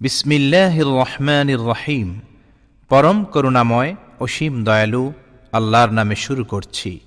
বিসমিল্লাহির 0.00 0.86
রহমানির 0.86 1.58
রহিম। 1.58 2.20
পরম 2.88 3.24
করুণাময় 3.24 3.96
অসীম 4.20 4.64
দয়ালু 4.64 5.12
আল্লাহর 5.52 5.90
নামে 5.90 6.14
শুরু 6.14 6.44
করছি। 6.44 7.00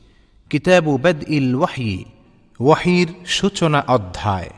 কিতাবু 0.50 0.98
বেদ 0.98 1.24
ইল 1.28 1.56
ওয়াহি, 1.56 2.06
ওয়াহির 2.60 3.08
সূচনা 3.26 3.84
অধ্যায়। 3.88 4.50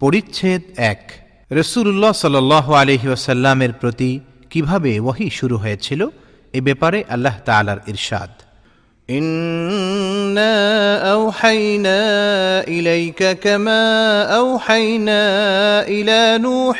পরিচ্ছেদ 0.00 0.62
এক। 0.76 1.12
রসুল্লাহ 1.50 2.12
সাল 2.12 2.52
আলহি 2.52 3.08
ওসাল্লামের 3.08 3.72
প্রতি 3.72 4.20
কীভাবে 4.50 5.00
ওয়াহি 5.00 5.30
শুরু 5.30 5.56
হয়েছিল, 5.56 6.08
এ 6.52 6.60
ব্যাপারে 6.60 7.04
আল্লাহ 7.08 7.36
তালার 7.44 7.78
ইরশাদ। 7.86 8.30
إنا 9.09 10.53
أوحينا 11.11 11.99
إليك 12.67 13.39
كما 13.39 13.81
أوحينا 14.23 15.21
إلى 15.87 16.37
نوح 16.39 16.79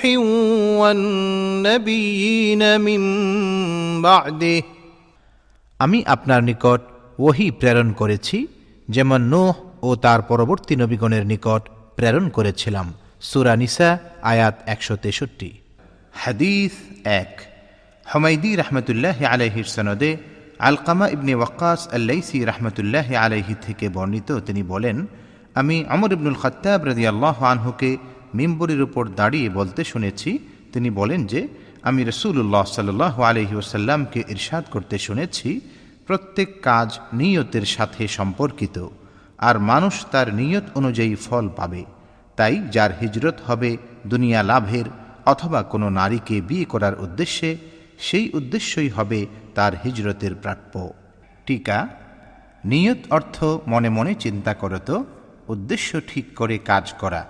والنبيين 0.80 2.62
من 2.82 3.02
بعده 4.02 4.62
আমি 5.80 6.00
আপনার 6.16 6.42
নিকট 6.50 6.82
ওহি 7.20 7.48
প্রেরণ 7.60 7.90
করেছি 8.02 8.38
যেমন 8.88 9.22
নোহ 9.34 9.56
ও 9.84 9.90
তার 9.96 10.20
পরবর্তী 10.32 10.74
নবীগণের 10.82 11.24
নিকট 11.32 11.64
প্রেরণ 11.98 12.26
করেছিলাম 12.30 12.88
সুরা 13.22 13.54
নিসা 13.62 13.90
আয়াত 14.32 14.56
একশো 14.74 14.96
তেষট্টি 15.04 15.50
হাদিস 16.14 16.74
এক 17.22 17.32
হমাইদি 18.06 18.52
রহমতুল্লাহ 18.62 19.18
আলহির 19.34 19.68
সনদে 19.76 20.12
আলকামা 20.59 21.07
ইবনে 21.15 21.35
ওয়াক্কাস 21.35 21.81
আল্লাইসি 21.97 22.39
রহমতুল্লাহ 22.45 23.09
আলাইহি 23.15 23.55
থেকে 23.67 23.89
বর্ণিত, 23.89 24.31
তিনি 24.47 24.63
বলেন, 24.63 25.07
আমি 25.55 25.77
আমর 25.89 26.11
ইবনুল 26.13 26.39
খত্তাব 26.43 26.81
রদি 26.85 27.05
আল্লাহ 27.07 27.37
আনহুকে 27.45 27.91
মিম্বরের 28.35 28.81
উপর 28.83 29.05
দাঁড়িয়ে 29.21 29.49
বলতে 29.51 29.85
শুনেছি। 29.85 30.31
তিনি 30.73 30.89
বলেন 30.91 31.27
যে, 31.27 31.41
আমি 31.83 32.01
রসুল্লাহ 32.05 32.65
সাল্লাহ 32.65 33.15
আলহি 33.23 33.55
ওসাল্লামকে 33.55 34.21
ইরশাদ 34.29 34.65
করতে 34.71 34.97
শুনেছি। 34.99 35.61
প্রত্যেক 36.07 36.49
কাজ 36.63 36.89
নিয়তের 37.13 37.67
সাথে 37.75 38.03
সম্পর্কিত, 38.09 38.77
আর 39.39 39.57
মানুষ 39.59 39.95
তার 40.13 40.35
নিয়ত 40.35 40.67
অনুযায়ী 40.75 41.15
ফল 41.15 41.49
পাবে। 41.49 41.83
তাই 42.37 42.55
যার 42.75 42.91
হিজরত 43.01 43.37
হবে 43.47 43.71
দুনিয়া 44.07 44.41
লাভের, 44.43 44.87
অথবা 45.33 45.61
কোনো 45.63 45.87
নারীকে 45.91 46.37
বিয়ে 46.41 46.65
করার 46.65 46.95
উদ্দেশ্যে 47.05 47.51
সেই 47.99 48.31
উদ্দেশ্যই 48.31 48.89
হবে 48.89 49.27
তার 49.55 49.73
হিজরতের 49.85 50.35
প্রাপ্য। 50.35 50.93
টিকা, 51.47 51.89
নিয়ত 52.65 52.99
অর্থ 53.11 53.45
মনে 53.67 53.89
মনে 53.89 54.15
চিন্তা 54.15 54.55
করত 54.55 55.03
উদ্দেশ্য 55.49 56.01
ঠিক 56.07 56.27
করে 56.37 56.59
কাজ 56.59 56.93
করা। 56.93 57.27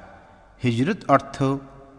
হিজরত 0.62 1.00
অর্থ 1.08 1.42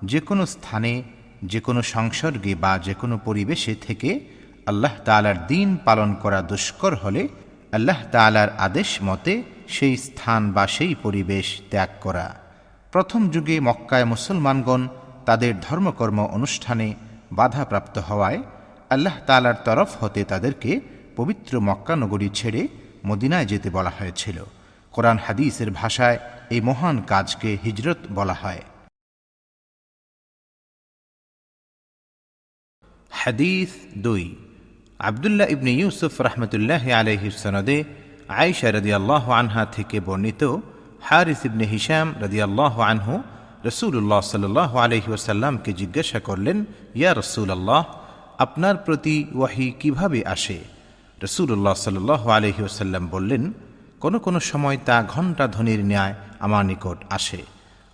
যে 0.05 0.19
কোনো 0.19 0.45
স্থানে, 0.45 1.03
যে 1.43 1.59
কোনো 1.59 1.81
সংসর্গে 1.81 2.55
বা 2.55 2.77
যে 2.77 2.93
কোনো 2.93 3.17
পরিবেশে 3.17 3.75
থেকে 3.87 4.19
আল্লাহ 4.65 4.91
তালার 5.05 5.47
দিন 5.47 5.77
পালন 5.85 6.13
করা 6.13 6.41
দুষ্কর 6.41 6.95
হলে 6.95 7.27
আল্লাহ 7.71 7.97
তালার 8.11 8.49
আদেশ 8.57 8.97
মতে 9.03 9.43
সেই 9.67 9.97
স্থান 9.97 10.51
বা 10.51 10.67
সেই 10.67 10.95
পরিবেশ 11.03 11.61
ত্যাগ 11.69 11.89
করা। 12.01 12.35
প্রথম 12.91 13.29
যুগে 13.29 13.59
মক্কায় 13.59 14.05
মুসলমানগণ 14.05 14.87
তাদের 15.25 15.53
ধর্মকর্ম 15.61 16.25
অনুষ্ঠানে 16.25 16.93
বাধাপ্রাপ্ত 17.31 17.97
হওয়ায় 17.97 18.43
আল্লাহ 18.89 19.15
তালার 19.25 19.55
তরফ 19.65 20.03
হতে 20.03 20.23
তাদেরকে 20.23 20.79
পবিত্র 21.15 21.59
মক্কা 21.59 21.95
নগরী 21.95 22.29
ছেড়ে 22.29 22.67
মদিনায় 23.05 23.45
যেতে 23.45 23.69
বলা 23.69 23.91
হয়েছিল। 23.99 24.43
কোরআন 24.91 25.17
হাদিসের 25.17 25.71
ভাষায় 25.71 26.19
এই 26.49 26.61
মহান 26.61 27.01
কাজকে 27.01 27.57
হিজরত 27.63 27.97
বলা 28.15 28.33
হয়। 28.33 28.61
হাদিস 33.09 33.69
দুই। 33.97 34.35
আবদুল্লাহ 34.99 35.47
ইবনে 35.47 35.71
ইউসুফ 35.71 36.21
রহমতুল্লাহ 36.21 36.91
আলহির 36.91 37.31
সনদে 37.31 37.83
আয়সা 38.27 38.71
রদিয়াল্লাহ 38.71 39.31
আনহা 39.31 39.65
থেকে 39.65 39.99
বর্ণিত 39.99 40.57
হারিস 41.01 41.45
ইবনে 41.45 41.65
হিসাম 41.65 42.15
রদিয়াল্লাহ 42.21 42.79
আনহু 42.79 43.23
রসুল্লাহ 43.65 44.21
সাল্লাহ 44.21 44.77
আলহি 44.77 45.11
ওসাল্লামকে 45.11 45.73
জিজ্ঞাসা 45.73 46.19
করলেন, 46.19 46.65
ইয়া 46.95 47.13
রসুল 47.13 47.51
আল্লাহ 47.51 47.98
আপনার 48.45 48.75
প্রতি 48.85 49.15
ওয়াহি 49.37 49.67
কীভাবে 49.81 50.19
আসে? 50.35 50.57
রসুল্লাহ 51.25 51.75
সাল্লাহ 51.85 52.21
আলহি 52.37 52.61
ওসাল্লাম 52.69 53.03
বললেন, 53.07 53.43
কোনো 54.03 54.17
কোনো 54.25 54.39
সময় 54.51 54.77
তা 54.87 54.97
ঘণ্টা 55.13 55.45
ধ্বনির 55.55 55.81
ন্যায় 55.91 56.13
আমার 56.45 56.63
নিকট 56.69 56.97
আসে, 57.17 57.41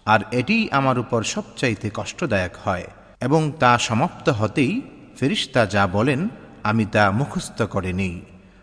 আর 0.06 0.20
এটি 0.40 0.58
আমার 0.80 0.98
উপর 1.04 1.20
সবচাইতে 1.34 1.88
কষ্টদায়ক 1.98 2.54
হয় 2.64 2.86
এবং 3.22 3.42
তা 3.62 3.72
সমাপ্ত 3.88 4.28
হতেই 4.40 4.74
ফেরিস্তা 5.20 5.62
যা 5.66 5.84
বলেন, 5.98 6.22
আমি 6.70 6.84
তা 6.96 7.04
মুখস্থ 7.20 7.60
করে 7.74 7.92
নেই। 8.02 8.16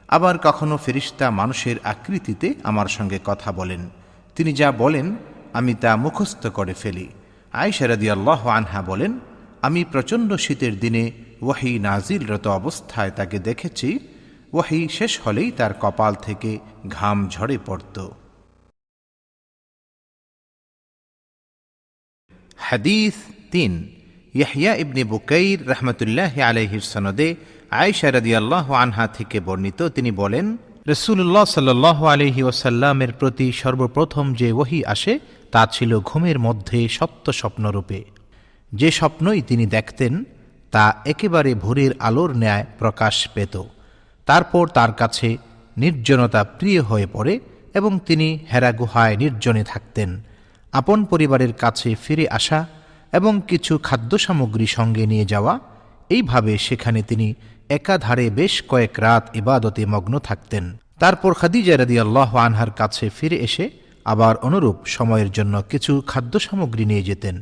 আবার 0.09 0.35
কখনো 0.47 0.75
ফেরিস্তা 0.85 1.27
মানুষের 1.41 1.77
আকৃতিতে 1.93 2.49
আমার 2.71 2.89
সঙ্গে 2.97 3.19
কথা 3.25 3.49
বলেন। 3.61 3.83
তিনি 4.37 4.51
যা 4.61 4.69
বলেন, 4.83 5.07
আমি 5.59 5.73
তা 5.83 5.91
মুখস্থ 6.05 6.43
করে 6.59 6.75
ফেলি। 6.83 7.07
আয়সারাদি 7.63 8.07
আনহা 8.59 8.81
বলেন, 8.91 9.13
আমি 9.67 9.81
প্রচণ্ড 9.93 10.31
শীতের 10.45 10.75
দিনে 10.85 11.05
ওয়াহি 11.43 11.73
নাজিলরত 11.89 12.47
অবস্থায় 12.61 13.13
তাকে 13.19 13.39
দেখেছি 13.49 13.89
ওয়াহি 14.53 14.81
শেষ 14.89 15.13
হলেই 15.25 15.51
তার 15.59 15.73
কপাল 15.83 16.13
থেকে 16.27 16.51
ঘাম 16.89 17.19
ঝরে 17.35 17.57
পড়ত। 17.67 17.97
হাদিস 22.67 23.15
তিন 23.53 23.73
ইয়াহিয়া 24.35 24.73
ইবনে 24.83 25.03
বুকাইর 25.13 25.59
রহমতুল্লাহ 25.73 26.33
আলহির 26.51 26.87
সনদে 26.93 27.29
আয়সা 27.83 28.09
আল্লাহ 28.41 28.67
আনহা 28.83 29.05
থেকে 29.17 29.39
বর্ণিত, 29.41 29.81
তিনি 29.97 30.11
বলেন 30.23 30.47
রসুল্লাহ 30.93 31.45
সাল্লাহ 31.57 31.99
আলহি 32.15 32.43
ওসাল্লামের 32.43 33.13
প্রতি 33.21 33.47
সর্বপ্রথম 33.63 34.25
যে 34.41 34.49
ওহি 34.61 34.81
আসে, 34.95 35.15
তা 35.53 35.63
ছিল 35.75 35.91
ঘুমের 36.01 36.39
মধ্যে 36.39 36.79
সত্য 36.89 37.27
স্বপ্নরূপে 37.41 38.01
যে 38.73 38.89
স্বপ্নই 38.99 39.41
তিনি 39.51 39.65
দেখতেন 39.67 40.13
তা 40.73 40.85
একেবারে 41.07 41.51
ভোরের 41.55 41.93
আলোর 41.99 42.31
ন্যায় 42.37 42.65
প্রকাশ 42.79 43.17
পেত। 43.35 43.55
তারপর 44.29 44.65
তার 44.69 44.93
কাছে 44.93 45.29
নির্জনতা 45.77 46.41
প্রিয় 46.59 46.81
হয়ে 46.83 47.07
পড়ে 47.07 47.35
এবং 47.75 47.93
তিনি 48.07 48.29
হেরা 48.53 48.71
গুহায় 48.73 49.15
নির্জনে 49.17 49.65
থাকতেন। 49.65 50.11
আপন 50.73 50.99
পরিবারের 51.05 51.53
কাছে 51.53 51.89
ফিরে 51.95 52.27
আসা 52.29 52.61
এবং 53.13 53.33
কিছু 53.49 53.73
খাদ্য 53.79 54.13
সামগ্রী 54.19 54.67
সঙ্গে 54.67 55.05
নিয়ে 55.07 55.25
যাওয়া, 55.25 55.55
এইভাবে 56.11 56.53
সেখানে 56.59 57.03
তিনি 57.03 57.35
একাধারে 57.69 58.31
বেশ 58.31 58.55
কয়েক 58.69 58.95
রাত 59.01 59.25
ইবাদতে 59.37 59.83
মগ্ন 59.87 60.15
থাকতেন। 60.19 60.65
তারপর 60.99 61.35
খাদিজা 61.35 61.75
রাদি 61.77 61.97
আল্লাহ 62.01 62.31
আনহার 62.37 62.71
কাছে 62.71 63.05
ফিরে 63.11 63.37
এসে 63.37 63.65
আবার 64.05 64.35
অনুরূপ 64.37 64.77
সময়ের 64.87 65.31
জন্য 65.31 65.55
কিছু 65.71 65.93
খাদ্য 66.07 66.35
সামগ্রী 66.41 66.85
নিয়ে 66.85 67.03
যেতেন। 67.03 67.37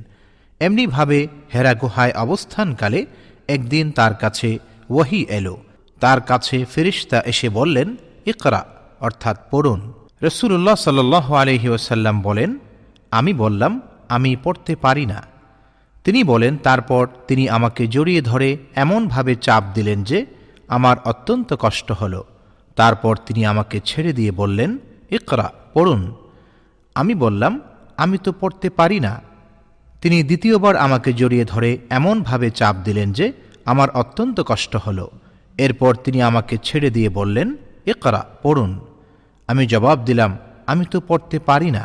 এমনিভাবে 0.61 1.29
হেরা 1.55 1.75
গুহায় 1.75 2.13
অবস্থানকালে 2.13 3.07
একদিন 3.49 3.91
তার 3.91 4.15
কাছে 4.15 4.59
ওয়াহি 4.91 5.27
এলো। 5.29 5.57
তার 6.01 6.21
কাছে 6.21 6.65
ফেরিস্তা 6.65 7.21
এসে 7.21 7.49
বললেন, 7.49 7.97
ইকরা 8.27 8.67
অর্থাৎ 9.01 9.37
পড়ুন। 9.51 9.93
রসুল্লাহ 10.23 10.75
সাল 10.75 11.15
আলহি 11.15 11.69
ওসাল্লাম 11.69 12.23
বলেন, 12.23 12.59
আমি 13.11 13.33
বললাম, 13.33 13.81
আমি 14.09 14.37
পড়তে 14.43 14.77
পারি 14.77 15.07
না। 15.07 15.23
তিনি 16.05 16.25
বলেন, 16.25 16.57
তারপর 16.57 17.09
তিনি 17.29 17.49
আমাকে 17.49 17.87
জড়িয়ে 17.87 18.23
ধরে 18.23 18.59
এমনভাবে 18.75 19.35
চাপ 19.35 19.65
দিলেন 19.75 20.05
যে 20.05 20.27
আমার 20.69 20.97
অত্যন্ত 21.05 21.55
কষ্ট 21.59 21.93
হল। 21.93 22.25
তারপর 22.77 23.17
তিনি 23.17 23.45
আমাকে 23.45 23.81
ছেড়ে 23.85 24.13
দিয়ে 24.13 24.31
বললেন, 24.31 24.79
ইকরা, 25.11 25.53
পড়ুন। 25.75 26.15
আমি 26.95 27.15
বললাম, 27.15 27.61
আমি 27.97 28.19
তো 28.19 28.33
পড়তে 28.41 28.71
পারি 28.71 29.01
না। 29.01 29.30
তিনি 30.02 30.18
দ্বিতীয়বার 30.24 30.76
আমাকে 30.78 31.10
জড়িয়ে 31.14 31.46
ধরে 31.46 31.70
এমনভাবে 31.90 32.48
চাপ 32.50 32.76
দিলেন 32.84 33.08
যে 33.14 33.26
আমার 33.66 33.90
অত্যন্ত 33.92 34.38
কষ্ট 34.42 34.74
হল 34.76 35.00
এরপর 35.58 35.92
তিনি 35.96 36.20
আমাকে 36.22 36.56
ছেড়ে 36.58 36.90
দিয়ে 36.90 37.10
বললেন 37.10 37.48
ইকরা 37.86 38.22
পড়ুন 38.44 38.72
আমি 39.50 39.64
জবাব 39.68 39.98
দিলাম 40.06 40.32
আমি 40.68 40.84
তো 40.86 40.98
পড়তে 41.08 41.38
পারি 41.40 41.70
না 41.72 41.84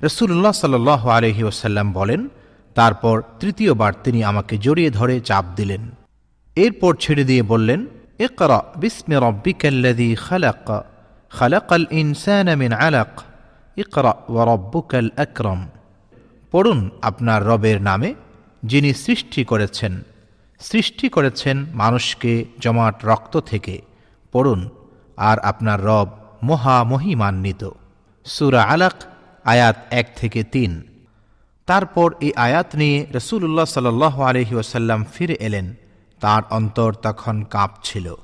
রসুল্লাহ 0.00 0.52
সাল 0.52 0.74
আলহি 1.10 1.42
ওসাল্লাম 1.42 1.86
বলেন 1.92 2.20
তারপর 2.76 3.16
তৃতীয়বার 3.40 3.92
তিনি 4.04 4.20
আমাকে 4.24 4.54
জড়িয়ে 4.58 4.90
ধরে 4.90 5.14
চাপ 5.20 5.44
দিলেন 5.56 5.82
এরপর 6.56 6.92
ছেড়ে 6.94 7.24
দিয়ে 7.24 7.42
বললেন 7.42 7.80
اقرأ 8.20 8.72
باسم 8.76 9.12
ربك 9.18 9.66
الذي 9.66 10.16
خلق 10.18 10.84
خلق 11.32 11.72
الإنسان 11.72 12.58
من 12.58 12.72
علق 12.72 13.24
اقرأ 13.76 14.14
وربك 14.28 14.94
الأكرم 14.94 15.60
পড়ুন 16.51 16.89
আপনার 17.01 17.45
রবের 17.45 17.81
নামে, 17.81 18.13
যিনি 18.63 18.93
সৃষ্টি 18.93 19.43
করেছেন। 19.43 20.03
সৃষ্টি 20.59 21.09
করেছেন 21.09 21.65
মানুষকে 21.73 22.45
জমাট 22.59 23.05
রক্ত 23.05 23.37
থেকে। 23.37 23.81
পড়ুন, 24.31 24.69
আর 25.17 25.39
আপনার 25.39 25.85
রব 25.85 26.09
মহামহিমান্বিত। 26.43 27.69
সুরা 28.25 28.63
আলাক, 28.63 28.93
আয়াত 29.45 29.77
এক 29.91 30.07
থেকে 30.15 30.43
তিন। 30.43 30.83
তারপর 31.65 32.13
এই 32.21 32.33
আয়াত 32.33 32.75
নিয়ে 32.75 33.05
রসুল্লাহ 33.13 33.65
সাল 33.65 34.01
আলহি 34.01 34.55
ওসাল্লাম 34.55 35.05
ফিরে 35.13 35.33
এলেন। 35.39 35.75
তার 36.19 36.43
অন্তর 36.49 36.93
তখন 36.93 37.43
কাঁপছিল। 37.43 38.15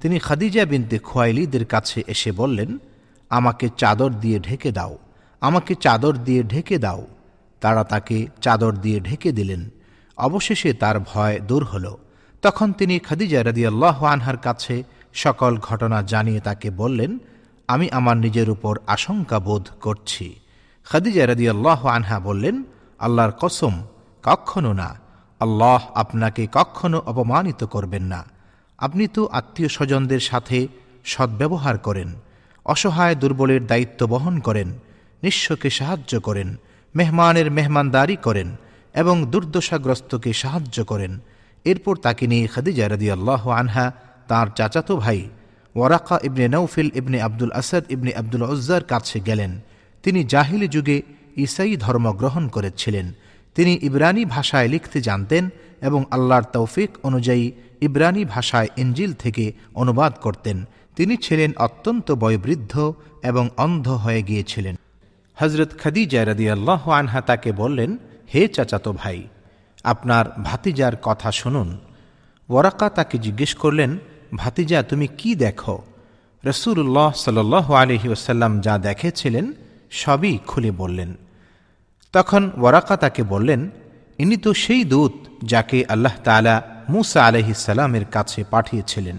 তিনি 0.00 0.18
খাদিজা 0.18 0.64
বিনতে 0.64 0.98
খোয়াইলিদের 0.98 1.64
কাছে 1.64 2.02
এসে 2.06 2.32
বললেন, 2.32 2.78
আমাকে 3.30 3.68
চাদর 3.76 4.10
দিয়ে 4.10 4.38
ঢেকে 4.38 4.72
দাও, 4.72 4.98
আমাকে 5.40 5.74
চাদর 5.74 6.16
দিয়ে 6.16 6.42
ঢেকে 6.42 6.78
দাও। 6.78 7.06
তারা 7.62 7.82
তাকে 7.84 8.16
চাদর 8.40 8.72
দিয়ে 8.84 8.98
ঢেকে 9.00 9.30
দিলেন। 9.32 9.62
অবশেষে 10.18 10.70
তার 10.72 10.96
ভয় 11.00 11.36
দূর 11.40 11.62
হল। 11.64 11.86
তখন 12.42 12.68
তিনি 12.72 12.94
খাদিজা 12.98 13.40
রদিয়াল্লাহ 13.42 13.96
আনহার 14.04 14.36
কাছে 14.36 14.76
সকল 15.14 15.52
ঘটনা 15.58 15.98
জানিয়ে 16.02 16.40
তাকে 16.40 16.68
বললেন, 16.70 17.12
আমি 17.68 17.86
আমার 17.90 18.16
নিজের 18.16 18.48
উপর 18.50 18.74
আশঙ্কা 18.86 19.38
বোধ 19.38 19.64
করছি। 19.80 20.26
খাদিজা 20.86 21.24
রদিয়াল্লাহ 21.26 21.80
আনহা 21.86 22.18
বললেন, 22.18 22.56
আল্লাহর 22.98 23.32
কসম, 23.40 23.74
কখনো 24.24 24.72
না। 24.72 24.88
আল্লাহ 25.40 25.80
আপনাকে 25.94 26.42
কখনো 26.52 26.98
অপমানিত 27.06 27.60
করবেন 27.64 28.04
না। 28.04 28.20
আপনি 28.78 29.04
তো 29.06 29.22
আত্মীয় 29.32 29.68
স্বজনদের 29.68 30.22
সাথে 30.30 30.58
সদ্ব্যবহার 31.04 31.76
করেন, 31.78 32.08
অসহায় 32.64 33.16
দুর্বলের 33.16 33.62
দায়িত্ব 33.66 34.00
বহন 34.06 34.34
করেন, 34.40 34.68
নিঃস্বকে 35.22 35.68
সাহায্য 35.70 36.12
করেন। 36.20 36.48
মেহমানের 36.94 37.50
মেহমানদারি 37.50 38.16
করেন 38.16 38.48
এবং 38.94 39.26
দুর্দশাগ্রস্তকে 39.26 40.32
সাহায্য 40.32 40.84
করেন। 40.84 41.20
এরপর 41.64 41.96
তাকে 41.96 42.26
নিয়ে 42.26 42.46
খাদিজা 42.46 42.88
রদি 42.88 43.10
আল্লাহ 43.10 43.48
আনহা, 43.48 43.92
তাঁর 44.28 44.48
চাচাতো 44.56 44.96
ভাই 44.96 45.28
Waraqa 45.74 46.18
ibn 46.22 46.48
Naufal 46.48 46.90
ibn 46.94 47.22
Abdul 47.22 47.52
Asad 47.52 47.84
ibn 47.90 48.12
Abdul 48.14 48.42
উজ্জার 48.42 48.84
কাছে 48.84 49.20
গেলেন। 49.20 49.60
তিনি 50.02 50.24
জাহিলি 50.24 50.68
যুগে 50.68 51.02
ইসাই 51.36 51.76
ধর্ম 51.76 52.12
গ্রহণ 52.12 52.48
করেছিলেন। 52.48 53.12
তিনি 53.54 53.78
ইব্রানি 53.82 54.24
ভাষায় 54.24 54.68
লিখতে 54.68 55.00
জানতেন 55.00 55.50
এবং 55.80 56.04
আল্লাহর 56.10 56.42
তৌফিক 56.42 56.90
অনুযায়ী 57.02 57.52
ইব্রানি 57.80 58.24
ভাষায় 58.24 58.68
ইঞ্জিল 58.76 59.12
থেকে 59.12 59.52
অনুবাদ 59.74 60.12
করতেন। 60.20 60.64
তিনি 60.96 61.16
ছিলেন 61.16 61.52
অত্যন্ত 61.56 62.12
বয়োবৃদ্ধ 62.12 62.92
এবং 63.22 63.48
অন্ধ 63.56 63.88
হয়ে 63.88 64.22
গিয়েছিলেন। 64.22 64.74
হজরত 65.36 65.78
খাদিজা 65.78 66.20
আল্লাহ 66.52 66.90
আনহা 66.90 67.20
তাকে 67.20 67.52
বললেন, 67.52 67.98
হে 68.34 68.48
চাচাতো 68.48 68.92
ভাই, 68.92 69.28
আপনার 69.84 70.24
ভাতিজার 70.44 70.96
কথা 71.02 71.32
শুনুন। 71.32 71.78
ওয়ারাকা 72.48 72.88
তাকে 72.90 73.18
জিজ্ঞেস 73.18 73.54
করলেন, 73.54 73.98
ভাতিজা, 74.36 74.82
তুমি 74.82 75.06
কি 75.06 75.34
দেখো? 75.34 75.82
রসুল্লাহ 76.44 77.12
সাল 77.12 77.38
আলহি 77.82 78.08
ওসাল্লাম 78.08 78.60
যা 78.60 78.78
দেখেছিলেন, 78.78 79.52
সবই 79.90 80.38
খুলে 80.46 80.70
বললেন। 80.70 81.16
তখন 82.12 82.50
ওয়ারাকা 82.56 82.96
তাকে 82.96 83.22
বললেন, 83.22 83.70
ইনি 84.18 84.36
তো 84.36 84.54
সেই 84.54 84.84
দূত 84.84 85.12
যাকে 85.42 85.84
আল্লাহ 85.88 86.14
তালা 86.24 86.62
মুসা 86.88 87.26
আলহিসাল্লামের 87.26 88.04
কাছে 88.04 88.44
পাঠিয়েছিলেন। 88.50 89.18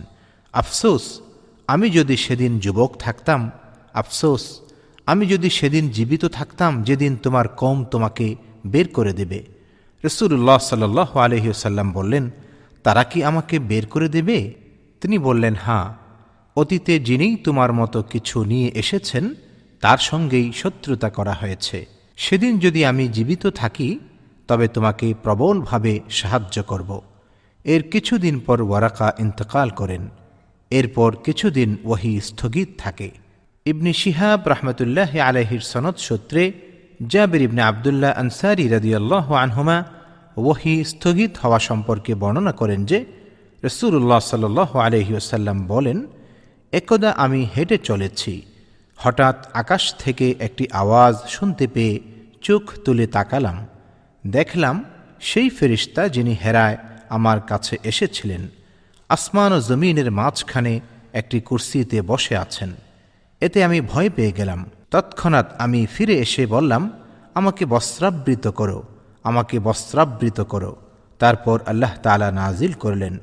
আফসোস, 0.53 1.21
আমি 1.67 1.89
যদি 1.89 2.17
সেদিন 2.17 2.59
যুবক 2.59 2.97
থাকতাম, 2.99 3.51
আফসোস 3.93 4.61
আমি 5.05 5.25
যদি 5.25 5.49
সেদিন 5.49 5.89
জীবিত 5.89 6.25
থাকতাম, 6.25 6.83
যেদিন 6.83 7.15
তোমার 7.15 7.47
কম 7.47 7.85
তোমাকে 7.85 8.35
বের 8.67 8.87
করে 8.87 9.13
দেবে। 9.13 9.45
রসুল্লাহ 10.05 10.57
সাল 10.57 10.99
আলহিউসাল্লাম 10.99 11.91
বললেন, 11.91 12.29
তারা 12.83 13.03
কি 13.03 13.23
আমাকে 13.23 13.59
বের 13.59 13.85
করে 13.85 14.09
দেবে? 14.09 14.53
তিনি 15.01 15.17
বললেন 15.17 15.55
হাঁ 15.55 15.93
অতীতে 16.55 16.99
যিনিই 16.99 17.35
তোমার 17.35 17.73
মতো 17.73 18.03
কিছু 18.03 18.43
নিয়ে 18.43 18.71
এসেছেন, 18.75 19.33
তার 19.81 19.97
সঙ্গেই 19.97 20.51
শত্রুতা 20.51 21.09
করা 21.09 21.33
হয়েছে। 21.33 21.85
সেদিন 22.17 22.59
যদি 22.59 22.85
আমি 22.85 23.07
জীবিত 23.07 23.47
থাকি, 23.47 23.99
তবে 24.47 24.67
তোমাকে 24.67 25.13
প্রবলভাবে 25.23 25.99
সাহায্য 26.09 26.63
করব। 26.63 27.01
এর 27.63 27.89
কিছুদিন 27.89 28.39
পর 28.39 28.61
ওয়ারাকা 28.61 29.13
ইন্তকাল 29.19 29.69
করেন। 29.69 30.09
এরপর 30.69 31.15
কিছুদিন 31.15 31.77
ওহি 31.83 32.21
স্থগিত 32.21 32.69
থাকে। 32.77 33.22
ইবনি 33.65 33.93
শিহাব 33.93 34.39
রহমতুল্লাহ 34.49 35.11
আলহির 35.19 35.63
সনদ 35.71 35.97
সূত্রে 35.97 36.51
জাবির 37.07 37.41
ইবনে 37.41 37.61
আবদুল্লাহ 37.61 38.11
আনসারি 38.11 38.67
রাদিয়াল্লাহ 38.67 39.33
আনহুমা 39.33 39.77
ওহি 40.37 40.83
স্থগিত 40.83 41.31
হওয়া 41.37 41.59
সম্পর্কে 41.59 42.15
বর্ণনা 42.15 42.51
করেন 42.51 42.85
যে 42.85 43.05
রসুল্লাহ 43.63 44.19
সাল 44.19 44.43
আলহিউসাল্লাম 44.87 45.57
বলেন, 45.67 45.97
একদা 46.71 47.09
আমি 47.23 47.47
হেঁটে 47.55 47.77
চলেছি। 47.77 48.41
হঠাৎ 48.97 49.37
আকাশ 49.53 49.83
থেকে 49.99 50.35
একটি 50.39 50.67
আওয়াজ 50.71 51.15
শুনতে 51.29 51.67
পেয়ে 51.67 51.99
চোখ 52.41 52.63
তুলে 52.85 53.07
তাকালাম। 53.07 53.57
দেখলাম 54.27 54.83
সেই 55.19 55.49
ফেরিস্তা 55.49 56.07
যিনি 56.07 56.33
হেরায় 56.43 56.77
আমার 57.09 57.39
কাছে 57.41 57.77
এসেছিলেন। 57.83 58.47
আসমান 59.09 59.51
ও 59.53 59.59
জমিনের 59.61 60.11
মাঝখানে 60.11 60.79
একটি 61.13 61.37
কুর্সিতে 61.39 62.01
বসে 62.01 62.37
আছেন। 62.37 62.71
এতে 63.42 63.58
আমি 63.64 63.78
ভয় 63.92 64.08
পেয়ে 64.16 64.32
গেলাম 64.32 64.60
তৎক্ষণাৎ 64.90 65.46
আমি 65.58 65.80
ফিরে 65.86 66.14
এসে 66.24 66.42
বললাম 66.46 66.82
আমাকে 67.36 67.64
বস্ত্রাবৃত 67.66 68.46
করো 68.50 68.78
আমাকে 69.24 69.56
বস্ত্রাবৃত 69.58 70.38
করো 70.52 70.72
তারপর 71.20 71.56
আল্লাহ 71.66 71.92
তালা 72.04 72.28
নাজিল 72.32 72.72
করলেন 72.84 73.14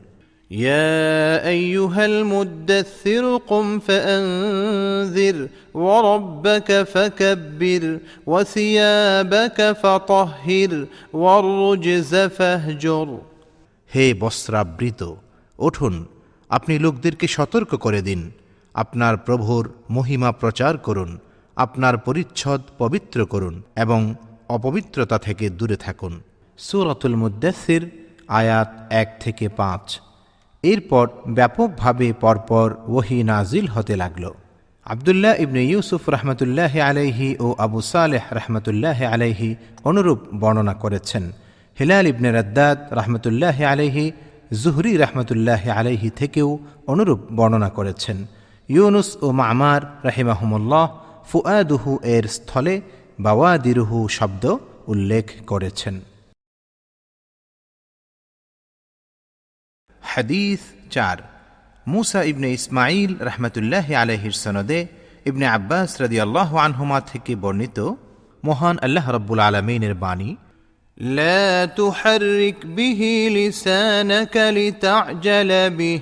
يا 0.52 1.48
أيها 1.48 2.06
المدثر 2.06 3.38
قم 3.40 3.80
فأنذر 3.80 5.38
وربك 5.76 6.84
فكبر 6.84 8.00
وثيابك 8.28 9.60
فطهر 9.74 10.72
والرجز 11.14 12.16
فاهجر 12.30 13.08
হে 13.92 14.06
বস্ত্রাবৃত 14.14 15.02
উঠুন 15.60 15.94
আপনি 16.50 16.74
লোকদেরকে 16.80 17.28
সতর্ক 17.28 17.72
করে 17.76 18.02
দিন 18.02 18.22
আপনার 18.83 19.15
প্রভুর 19.27 19.65
মহিমা 19.91 20.31
প্রচার 20.33 20.75
করুন, 20.87 21.11
আপনার 21.57 21.95
পরিচ্ছদ 22.07 22.61
পবিত্র 22.79 23.19
করুন 23.33 23.55
এবং 23.77 24.01
অপবিত্রতা 24.57 25.17
থেকে 25.27 25.47
দূরে 25.59 25.77
থাকুন। 25.77 26.15
সুরতুল 26.59 27.15
মুদ্দাসির 27.23 27.83
আয়াত 28.41 28.71
এক 29.03 29.09
থেকে 29.21 29.47
পাঁচ। 29.61 29.85
এরপর 30.63 31.07
ব্যাপকভাবে 31.37 32.09
পরপর 32.25 32.69
ওহি 32.97 33.19
নাজিল 33.23 33.67
হতে 33.75 33.95
লাগল। 33.97 34.25
আবদুল্লাহ 34.87 35.35
ইবনে 35.45 35.63
ইউসুফ 35.73 36.03
রহমতুল্লাহ 36.17 36.73
আলাইহি 36.89 37.29
ও 37.45 37.47
আবু 37.67 37.79
সালেহ 37.95 38.25
রহমতুল্লাহ 38.39 38.99
আলাইহি 39.15 39.51
অনুরূপ 39.89 40.21
বর্ণনা 40.43 40.75
করেছেন। 40.75 41.25
হিলাল 41.79 42.07
ইবনে 42.13 42.29
রদ্দাদ 42.39 42.79
রহমতুল্লাহ 42.99 43.57
আলাইহি, 43.73 44.05
জুহরি 44.63 44.93
রহমতুল্লাহ 45.05 45.63
আলাইহি 45.79 46.09
থেকেও 46.21 46.49
অনুরূপ 46.93 47.21
বর্ণনা 47.39 47.71
করেছেন। 47.79 48.19
ইউনুস 48.70 49.10
ও 49.22 49.28
মামার 49.34 49.82
রাহিমাহমুল্লাহ 50.08 50.86
ফুয়াদুহু 51.32 51.92
এর 52.16 52.26
স্থলে 52.36 52.76
বাওয়াদিরুহু 53.20 53.98
শব্দ 54.18 54.44
উল্লেখ 54.88 55.26
করেছেন 55.52 55.96
হাদিস 60.02 60.62
চার 60.90 61.18
মুসা 61.86 62.22
ইবনে 62.32 62.50
ইসমাইল 62.58 63.12
রহমতুল্লাহ 63.28 63.88
আলহির 64.02 64.36
সনদে 64.44 64.80
ইবনে 65.26 65.46
আব্বাস 65.50 65.90
রদি 66.04 66.18
আল্লাহ 66.22 66.50
আনহুমা 66.66 67.00
থেকে 67.12 67.34
বর্ণিত 67.44 67.80
মহান 68.44 68.76
আল্লাহ 68.86 69.06
রব্বুল 69.12 69.42
আলমিনের 69.42 69.96
বাণী 70.04 70.32
لا 70.98 71.66
تحرك 71.68 72.66
به 72.68 73.02
لسانك 73.32 74.36
لتعجل 74.58 75.70
به 75.70 76.00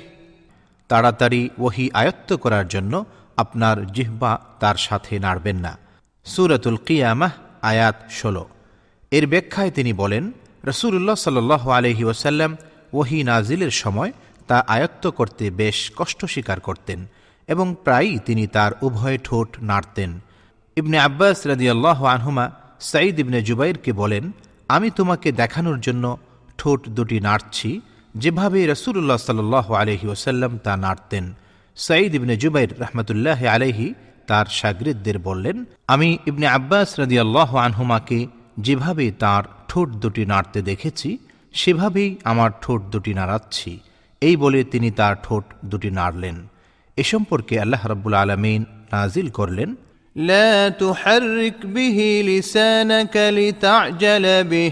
তাড়াতাড়ি 0.88 1.42
ওহি 1.59 1.90
আয়ত্ত 1.95 2.30
করার 2.33 2.68
জন্য 2.68 2.92
আপনার 3.37 3.76
জিহ্বা 3.92 4.33
তার 4.61 4.76
সাথে 4.87 5.18
নাড়বেন 5.18 5.57
না। 5.57 5.73
সুরাতুল 6.25 6.78
কিয়ামাহ, 6.87 7.33
আয়াত 7.62 7.97
ষোলো। 8.11 8.45
এর 9.11 9.26
ব্যাখ্যায় 9.26 9.71
তিনি 9.71 9.92
বলেন 9.92 10.33
রসুল্লাহ 10.64 11.14
সাল 11.14 11.38
আলহি 11.78 12.04
ওসাল্লাম 12.04 12.57
ওহি 12.92 13.18
নাজিলের 13.23 13.71
সময় 13.71 14.12
তা 14.49 14.59
আয়ত্ত 14.68 15.04
করতে 15.09 15.45
বেশ 15.50 15.78
কষ্ট 15.97 16.21
স্বীকার 16.25 16.61
করতেন 16.61 17.07
এবং 17.49 17.66
প্রায়ই 17.85 18.18
তিনি 18.18 18.47
তার 18.47 18.73
উভয় 18.83 19.18
ঠোঁট 19.25 19.49
নাড়তেন। 19.61 20.11
ইবনে 20.76 20.99
আব্বাস 20.99 21.47
রাদিয়াল্লাহ 21.47 21.99
আনহুমা 22.04 22.45
সাঈদ 22.80 23.18
ইবনে 23.18 23.38
জুবাইরকে 23.42 23.92
বলেন, 23.92 24.25
আমি 24.68 24.90
তোমাকে 24.90 25.28
দেখানোর 25.33 25.78
জন্য 25.80 26.04
ঠোঁট 26.59 26.80
দুটি 26.88 27.21
নাড়ছি 27.21 27.71
যেভাবে 28.15 28.59
রসুল্লাহ 28.73 29.17
সাল 29.19 29.39
আলহি 29.75 30.05
ওসাল্লাম 30.13 30.51
তা 30.65 30.73
নাড়তেন 30.77 31.25
সাঈদ 31.77 32.12
ইবনে 32.15 32.33
জুবাইর 32.43 32.71
রহমতুল্লাহ 32.81 33.39
আলহি 33.55 33.88
তার 34.27 34.45
সাগরিদদের 34.59 35.17
বললেন 35.19 35.57
আমি 35.88 36.09
ইবনে 36.25 36.47
আব্বাস 36.57 36.89
রাদিয়াল্লাহ 37.01 37.50
আনহুমাকে 37.65 38.19
যেভাবে 38.57 39.05
তার 39.23 39.43
ঠোঁট 39.69 39.89
দুটি 40.01 40.23
নাড়তে 40.25 40.59
দেখেছি 40.62 41.09
সেভাবেই 41.53 42.09
আমার 42.23 42.50
ঠোঁট 42.62 42.81
দুটি 42.93 43.12
নাড়াচ্ছি 43.13 43.71
এই 44.21 44.35
বলে 44.35 44.59
তিনি 44.63 44.89
তার 44.91 45.13
ঠোঁট 45.23 45.45
দুটি 45.63 45.89
নাড়লেন 45.89 46.35
এ 46.97 47.03
সম্পর্কে 47.12 47.53
আল্লাহ 47.59 47.81
রব্বুল 47.88 48.15
আলমিন 48.15 48.62
নাজিল 48.91 49.27
করলেন 49.39 49.69
لا 50.15 50.69
تحرك 50.71 51.57
به 51.67 52.00
لسانك 52.25 53.15
لتعجل 53.38 54.25
به 54.45 54.71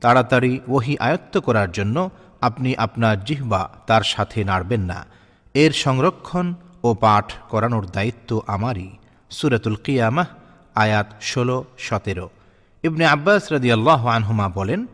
তাড়াতাড়ি 0.00 0.60
ওহি 0.68 0.98
আয়ত্ত 0.98 1.38
করার 1.38 1.72
জন্য 1.72 2.10
আপনি 2.40 2.76
আপনার 2.76 3.24
জিহ্বা 3.24 3.70
তার 3.86 4.02
সাথে 4.02 4.44
নাড়বেন 4.44 4.80
না। 4.80 5.06
এর 5.54 5.72
সংরক্ষণ 5.72 6.54
ও 6.82 6.94
পাঠ 6.94 7.32
করানোর 7.48 7.86
দায়িত্ব 7.86 8.42
আমারই। 8.46 8.90
সুরাতুল 9.30 9.76
কিয়ামাহ, 9.76 10.26
আয়াত 10.74 11.06
ষোলো, 11.22 11.64
সতেরো। 11.78 12.30
ইবনে 12.82 13.06
আব্বাস 13.06 13.52
রদিয়াল্লাহ 13.52 14.06
আনহুমা 14.06 14.48
বলেন, 14.48 14.86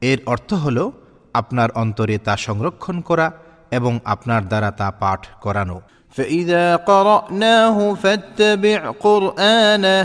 এর 0.00 0.18
অর্থ 0.26 0.54
হল 0.54 0.90
আপনার 1.34 1.70
অন্তরে 1.70 2.18
তা 2.18 2.36
সংরক্ষণ 2.36 3.00
করা 3.00 3.32
এবং 3.70 3.98
আপনার 4.04 4.48
দ্বারা 4.48 4.70
তা 4.70 4.90
পাঠ 4.90 5.26
করানো। 5.40 5.80
فإذا 6.15 6.65
قرأناه 6.75 7.77
فاتبع 7.93 8.79
قرآنه 8.99 9.99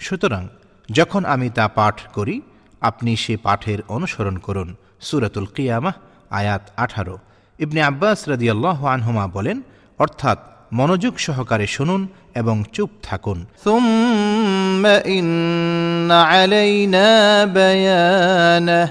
সুতরাং 0.00 0.42
যখন 0.88 1.22
আমি 1.24 1.48
তা 1.50 1.66
পাঠ 1.68 1.96
করি 2.16 2.36
আপনি 2.82 3.10
সে 3.16 3.34
পাঠের 3.36 3.80
অনুসরণ 3.88 4.36
করুন 4.46 4.68
সুরাতুল 5.00 5.48
কিয়ামাহ 5.56 5.94
আয়াত 6.30 6.64
আঠারো 6.76 7.16
ইবনে 7.58 7.80
আব্বাস 7.82 8.18
রাদিয়াল্লাহ 8.32 8.78
আনহুমা 8.86 9.24
বলেন 9.36 9.58
অর্থাৎ 9.98 10.38
মনোযোগ 10.72 11.14
সহকারে 11.18 11.66
শুনুন 11.76 12.02
এবং 12.34 12.56
চুপ 12.72 12.90
থাকুন 13.02 13.38
ثم 13.64 14.82
إن 15.16 16.10
علينا 16.30 17.08
بيانه 17.48 18.82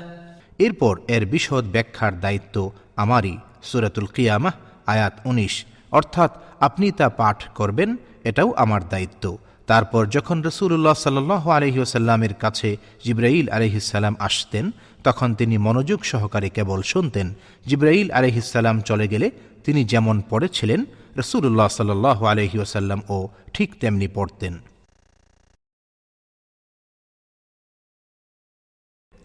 এরপর 0.59 0.93
এর 1.07 1.23
বিশদ 1.25 1.63
ব্যাখ্যার 1.75 2.13
দায়িত্ব 2.21 2.55
আমারই 2.95 3.35
সুরাতুল 3.63 4.07
কিয়ামাহ 4.15 4.53
আয়াত 4.87 5.15
উনিশ 5.25 5.53
অর্থাৎ 5.98 6.30
আপনি 6.66 6.86
তা 6.98 7.06
পাঠ 7.20 7.38
করবেন, 7.58 7.90
এটাও 8.24 8.50
আমার 8.64 8.82
দায়িত্ব। 8.88 9.24
তারপর 9.66 10.02
যখন 10.16 10.36
রসুল্লাহ 10.48 10.96
সাল্লাহ 11.06 11.42
আলহিউসাল্লামের 11.58 12.34
কাছে 12.34 12.68
জিব্রাইল 13.04 13.46
আলহিসাল্লাম 13.56 14.14
আসতেন, 14.18 14.64
তখন 15.04 15.28
তিনি 15.34 15.56
মনোযোগ 15.66 16.00
সহকারে 16.12 16.48
কেবল 16.56 16.80
শুনতেন। 16.82 17.26
জিব্রাইল 17.66 18.08
আলহিসাল্লাম 18.10 18.76
চলে 18.80 19.06
গেলে 19.08 19.26
তিনি 19.64 19.80
যেমন 19.84 20.16
পড়েছিলেন 20.30 20.80
রসুল্লাহ 21.20 21.68
সাল্লাহ 21.68 22.18
আলহিউসাল্লাম 22.24 23.00
ও 23.08 23.18
ঠিক 23.54 23.68
তেমনি 23.80 24.08
পড়তেন। 24.08 24.54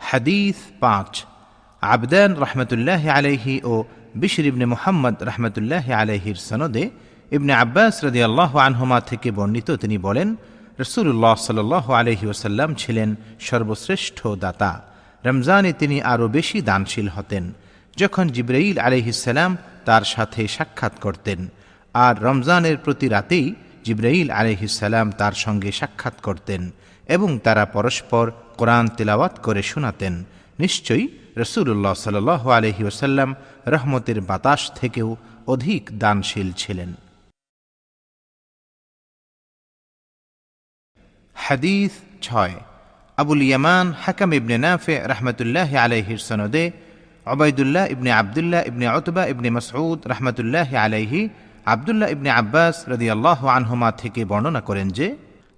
হাদিস 0.01 0.57
পাঁচ। 0.79 1.11
আবদান 1.81 2.31
রহমতুল্লাহ 2.43 3.03
আলাইহি 3.17 3.55
ও 3.63 3.73
বিশর 4.21 4.45
ইবনে 4.51 4.65
মুহাম্মদ 4.73 5.15
রহমতুল্লাহ 5.29 5.85
আলাইহির 6.01 6.39
সনদে 6.49 6.83
ইবনে 7.35 7.53
আব্বাস 7.63 7.95
রদি 8.05 8.19
আল্লাহ 8.23 8.51
আনহুমা 8.57 8.99
থেকে 9.01 9.29
বর্ণিত 9.31 9.69
তিনি 9.83 9.97
বলেন 9.97 10.29
রসুল্লাহ 10.83 11.35
সাল 11.47 11.59
আলহি 12.01 12.25
ওসাল্লাম 12.33 12.69
ছিলেন 12.81 13.09
সর্বশ্রেষ্ঠ 13.47 14.19
দাতা। 14.43 14.71
রমজানে 15.25 15.71
তিনি 15.73 15.97
আরও 16.01 16.25
বেশি 16.27 16.57
দানশীল 16.61 17.07
হতেন, 17.15 17.43
যখন 17.97 18.25
জিব্রাইল 18.27 18.77
আলহিসাল্লাম 18.87 19.51
তার 19.85 20.03
সাথে 20.13 20.41
সাক্ষাৎ 20.47 20.93
করতেন। 21.05 21.39
আর 21.93 22.13
রমজানের 22.23 22.77
প্রতি 22.77 23.07
রাতেই 23.07 23.45
জিব্রাইল 23.85 24.29
আলহিসাল্লাম 24.39 25.07
তার 25.11 25.35
সঙ্গে 25.43 25.71
সাক্ষাৎ 25.71 26.15
করতেন 26.21 26.61
এবং 27.15 27.29
তারা 27.45 27.63
পরস্পর 27.65 28.25
কোরআন 28.59 28.85
তেলাওয়াত 28.97 29.35
করে 29.45 29.61
শোনাতেন। 29.71 30.13
নিশ্চয়ই 30.59 31.05
রসুল্লাহ 31.43 31.93
সাল 32.05 32.17
আলহি 32.57 32.83
ওসাল্লাম 32.91 33.29
রহমতের 33.75 34.19
বাতাস 34.29 34.61
থেকেও 34.79 35.09
অধিক 35.53 35.83
দানশীল 36.03 36.49
ছিলেন। 36.61 36.89
হাদিস 41.35 41.93
ছয়। 42.21 42.55
আবুল 43.17 43.41
ইয়ামান 43.41 43.85
হাকাম 44.03 44.29
ইবনে 44.39 44.57
নাফে 44.65 44.95
রহমতুল্লাহ 45.13 45.69
আলাইহির 45.85 46.21
সনদে 46.27 46.63
অবায়দুল্লাহ 47.33 47.83
ইবনে 47.93 48.09
আবদুল্লাহ 48.21 48.61
ইবনে 48.69 48.85
অতবা 48.97 49.23
ইবনে 49.33 49.49
মসউদ 49.57 49.99
রহমতুল্লাহ 50.13 50.69
আলাইহি 50.85 51.21
আবদুল্লাহ 51.73 52.09
ইবনে 52.15 52.29
আব্বাস 52.41 52.75
রদি 52.91 53.07
আল্লাহ 53.15 53.39
আনহুমা 53.57 53.89
থেকে 54.01 54.21
বর্ণনা 54.31 54.61
করেন 54.67 54.87
যে 54.97 55.07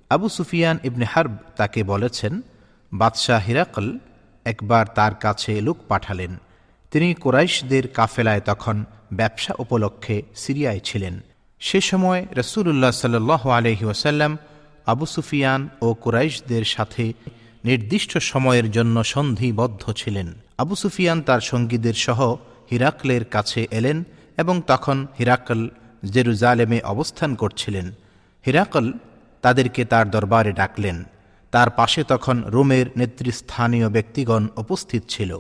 আবু 0.10 0.28
সুফিয়ান 0.38 0.76
ইবনে 0.84 1.06
হার্ব 1.14 1.34
তাকে 1.60 1.82
বলেছেন, 1.84 2.34
বাদশাহ 2.92 3.42
হিরাকল 3.48 3.88
একবার 4.46 4.86
তার 4.96 5.16
কাছে 5.16 5.62
লোক 5.62 5.78
পাঠালেন। 5.88 6.38
তিনি 6.92 7.14
কোরাইশদের 7.14 7.88
কাফেলায় 7.88 8.42
তখন 8.42 8.86
ব্যবসা 9.14 9.54
উপলক্ষে 9.60 10.24
সিরিয়ায় 10.36 10.80
ছিলেন। 10.80 11.20
সে 11.60 11.82
সময় 11.82 12.26
রসুল্লাহ 12.36 12.92
সাল্লাহ 12.92 13.50
আলহি 13.50 13.86
ওসাল্লাম 13.86 14.38
আবু 14.86 15.06
সুফিয়ান 15.06 15.70
ও 15.82 15.94
কুরাইশদের 15.94 16.66
সাথে 16.66 17.14
নির্দিষ্ট 17.66 18.18
সময়ের 18.18 18.72
জন্য 18.72 19.04
সন্ধিবদ্ধ 19.04 19.94
ছিলেন। 19.94 20.34
আবু 20.58 20.76
সুফিয়ান 20.76 21.22
তার 21.22 21.42
সঙ্গীদের 21.42 21.94
সহ 21.94 22.36
হিরাকলের 22.72 23.26
কাছে 23.26 23.68
এলেন 23.72 24.04
এবং 24.38 24.62
তখন 24.68 25.08
হিরাকল 25.20 25.70
জেরুজালেমে 26.06 26.82
অবস্থান 26.82 27.36
করছিলেন। 27.36 27.92
হিরাকল 28.46 28.94
তাদেরকে 29.42 29.86
তার 29.86 30.12
দরবারে 30.12 30.52
ডাকলেন। 30.52 31.04
তার 31.52 31.70
পাশে 31.70 32.04
তখন 32.04 32.44
রোমের 32.46 32.86
নেতৃস্থানীয় 32.98 33.90
ব্যক্তিগণ 33.90 34.48
উপস্থিত 34.58 35.04
ছিল। 35.08 35.40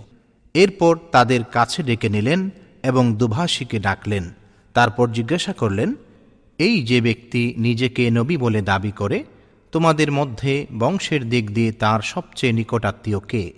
এরপর 0.53 0.97
তাদের 1.11 1.43
কাছে 1.43 1.83
ডেকে 1.83 2.09
নিলেন 2.09 2.49
এবং 2.83 3.15
দুভাষীকে 3.15 3.79
ডাকলেন। 3.79 4.33
তারপর 4.73 5.09
জিজ্ঞাসা 5.09 5.53
করলেন, 5.53 5.95
এই 6.57 6.81
যে 6.81 7.01
ব্যক্তি 7.01 7.53
নিজেকে 7.57 8.09
নবী 8.09 8.37
বলে 8.37 8.61
দাবি 8.61 8.91
করে, 8.91 9.23
তোমাদের 9.71 10.11
মধ্যে 10.11 10.67
বংশের 10.79 11.29
দিক 11.29 11.53
দিয়ে 11.53 11.71
তার 11.71 12.01
সবচেয়ে 12.01 12.53
নিকটাত্মীয় 12.53 13.19
কে? 13.19 13.53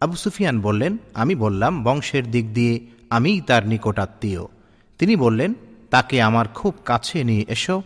আবু 0.00 0.16
সুফিয়ান 0.16 0.60
বললেন, 0.60 0.96
আমি 1.14 1.34
বললাম, 1.34 1.84
বংশের 1.84 2.30
দিক 2.30 2.54
দিয়ে 2.54 2.86
আমিই 3.10 3.40
তার 3.40 3.66
নিকটাত্মীয়। 3.66 4.44
তিনি 4.98 5.16
বললেন, 5.16 5.54
তাকে 5.90 6.22
আমার 6.22 6.48
খুব 6.48 6.74
কাছে 6.84 7.24
নিয়ে 7.24 7.44
এসো 7.48 7.82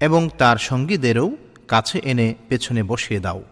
এবং 0.00 0.28
তার 0.38 0.56
সঙ্গীদেরও 0.56 1.36
কাছে 1.68 1.98
এনে 1.98 2.34
পেছনে 2.48 2.82
বসিয়ে 2.82 3.20
দাও। 3.20 3.42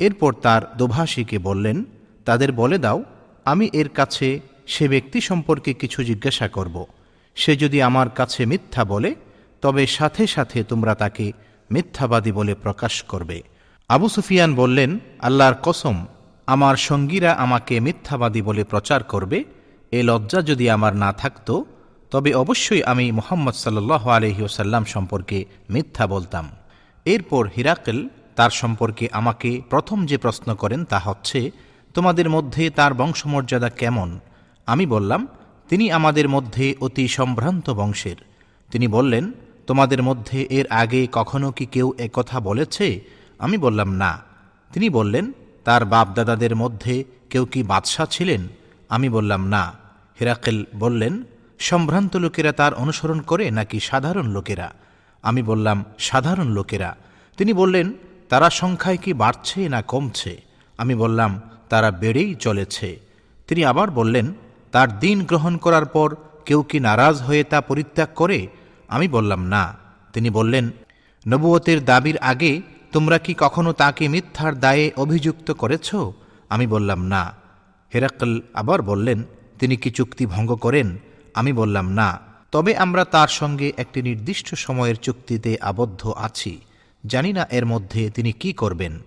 এরপর 0.00 0.32
তার 0.32 0.62
দোভাষীকে 0.76 1.38
বললেন, 1.38 1.84
তাদের 2.24 2.52
বলে 2.52 2.78
দাও, 2.78 3.04
আমি 3.44 3.70
এর 3.72 3.88
কাছে 3.88 4.40
সে 4.66 4.88
ব্যক্তি 4.88 5.20
সম্পর্কে 5.20 5.74
কিছু 5.74 6.02
জিজ্ঞাসা 6.04 6.48
করব। 6.48 6.86
সে 7.34 7.56
যদি 7.56 7.82
আমার 7.82 8.10
কাছে 8.10 8.46
মিথ্যা 8.46 8.84
বলে, 8.84 9.14
তবে 9.62 9.86
সাথে 9.86 10.26
সাথে 10.26 10.64
তোমরা 10.64 10.94
তাকে 10.94 11.32
মিথ্যাবাদী 11.70 12.32
বলে 12.32 12.54
প্রকাশ 12.54 13.02
করবে। 13.02 13.42
আবু 13.88 14.08
সুফিয়ান 14.08 14.54
বললেন, 14.54 14.98
আল্লাহর 15.20 15.54
কসম, 15.62 16.06
আমার 16.46 16.76
সঙ্গীরা 16.76 17.32
আমাকে 17.32 17.80
মিথ্যাবাদী 17.80 18.42
বলে 18.42 18.64
প্রচার 18.64 19.02
করবে। 19.02 19.44
এ 19.92 20.02
লজ্জা 20.02 20.42
যদি 20.42 20.70
আমার 20.70 20.96
না 20.96 21.12
থাকত, 21.12 21.48
তবে 22.10 22.34
অবশ্যই 22.34 22.82
আমি 22.82 23.12
মোহাম্মদ 23.12 23.54
সাল্লাহ 23.54 24.08
আলহিউসাল্লাম 24.08 24.84
সম্পর্কে 24.84 25.44
মিথ্যা 25.70 26.06
বলতাম। 26.06 26.50
এরপর 27.04 27.48
হিরাকেল 27.56 28.08
তার 28.40 28.50
সম্পর্কে 28.50 29.08
আমাকে 29.12 29.62
প্রথম 29.70 30.06
যে 30.06 30.18
প্রশ্ন 30.18 30.54
করেন 30.54 30.84
তা 30.84 30.98
হচ্ছে, 30.98 31.50
তোমাদের 31.94 32.30
মধ্যে 32.30 32.70
তার 32.70 32.94
বংশমর্যাদা 32.94 33.68
কেমন? 33.68 34.20
আমি 34.66 34.86
বললাম, 34.86 35.28
তিনি 35.68 35.92
আমাদের 35.92 36.28
মধ্যে 36.28 36.74
অতি 36.80 37.08
সম্ভ্রান্ত 37.08 37.70
বংশের। 37.70 38.16
তিনি 38.70 38.88
বললেন, 38.88 39.32
তোমাদের 39.66 40.02
মধ্যে 40.02 40.46
এর 40.50 40.66
আগে 40.70 41.08
কখনো 41.12 41.52
কি 41.52 41.66
কেউ 41.66 41.92
কথা 42.12 42.40
বলেছে? 42.40 43.00
আমি 43.38 43.56
বললাম, 43.56 43.92
না। 43.92 44.22
তিনি 44.72 44.88
বললেন, 44.90 45.32
তার 45.64 45.84
বাপদাদাদের 45.84 46.56
মধ্যে 46.56 47.04
কেউ 47.30 47.44
কি 47.44 47.62
বাদশাহ 47.62 48.06
ছিলেন? 48.06 48.48
আমি 48.88 49.08
বললাম, 49.08 49.48
না। 49.48 49.72
হেরাকেল 50.20 50.64
বললেন, 50.78 51.22
সম্ভ্রান্ত 51.58 52.16
লোকেরা 52.16 52.52
তার 52.52 52.74
অনুসরণ 52.74 53.20
করে 53.20 53.50
নাকি 53.50 53.80
সাধারণ 53.80 54.26
লোকেরা? 54.26 54.72
আমি 55.22 55.42
বললাম, 55.42 55.84
সাধারণ 55.98 56.48
লোকেরা। 56.48 56.96
তিনি 57.36 57.52
বললেন 57.52 57.92
তারা 58.30 58.50
সংখ্যায় 58.50 58.96
কি 58.96 59.12
বাড়ছে 59.12 59.68
না 59.68 59.82
কমছে? 59.82 60.42
আমি 60.78 60.94
বললাম, 60.94 61.40
তারা 61.68 61.90
বেড়েই 61.90 62.34
চলেছে। 62.34 62.98
তিনি 63.48 63.64
আবার 63.64 63.90
বললেন, 63.90 64.34
তার 64.72 64.98
দিন 64.98 65.24
গ্রহণ 65.24 65.56
করার 65.56 65.86
পর 65.86 66.16
কেউ 66.46 66.62
কি 66.62 66.80
নারাজ 66.80 67.22
হয়ে 67.22 67.44
তা 67.44 67.60
পরিত্যাগ 67.60 68.08
করে? 68.14 68.48
আমি 68.88 69.08
বললাম, 69.08 69.46
না। 69.46 69.76
তিনি 70.12 70.30
বললেন, 70.30 70.70
নবুয়তের 71.28 71.84
দাবির 71.84 72.18
আগে 72.18 72.62
তোমরা 72.92 73.18
কি 73.18 73.34
কখনো 73.38 73.72
তাকে 73.72 74.08
মিথ্যার 74.08 74.60
দায়ে 74.60 74.92
অভিযুক্ত 74.96 75.50
করেছ? 75.50 75.94
আমি 76.48 76.66
বললাম, 76.66 77.06
না। 77.06 77.32
হেরাকল 77.94 78.40
আবার 78.54 78.82
বললেন, 78.82 79.22
তিনি 79.58 79.76
কি 79.76 79.90
চুক্তি 79.90 80.26
ভঙ্গ 80.26 80.54
করেন? 80.54 80.98
আমি 81.34 81.52
বললাম, 81.52 81.92
না। 81.92 82.20
তবে 82.52 82.76
আমরা 82.76 83.04
তার 83.04 83.28
সঙ্গে 83.28 83.72
একটি 83.76 84.02
নির্দিষ্ট 84.02 84.54
সময়ের 84.54 84.96
চুক্তিতে 84.96 85.56
আবদ্ধ 85.60 86.12
আছি। 86.16 86.60
জানি 87.06 87.32
না 87.32 87.46
এর 87.50 87.66
মধ্যে 87.66 88.10
তিনি 88.10 88.32
কি 88.32 88.52
করবেন। 88.52 88.98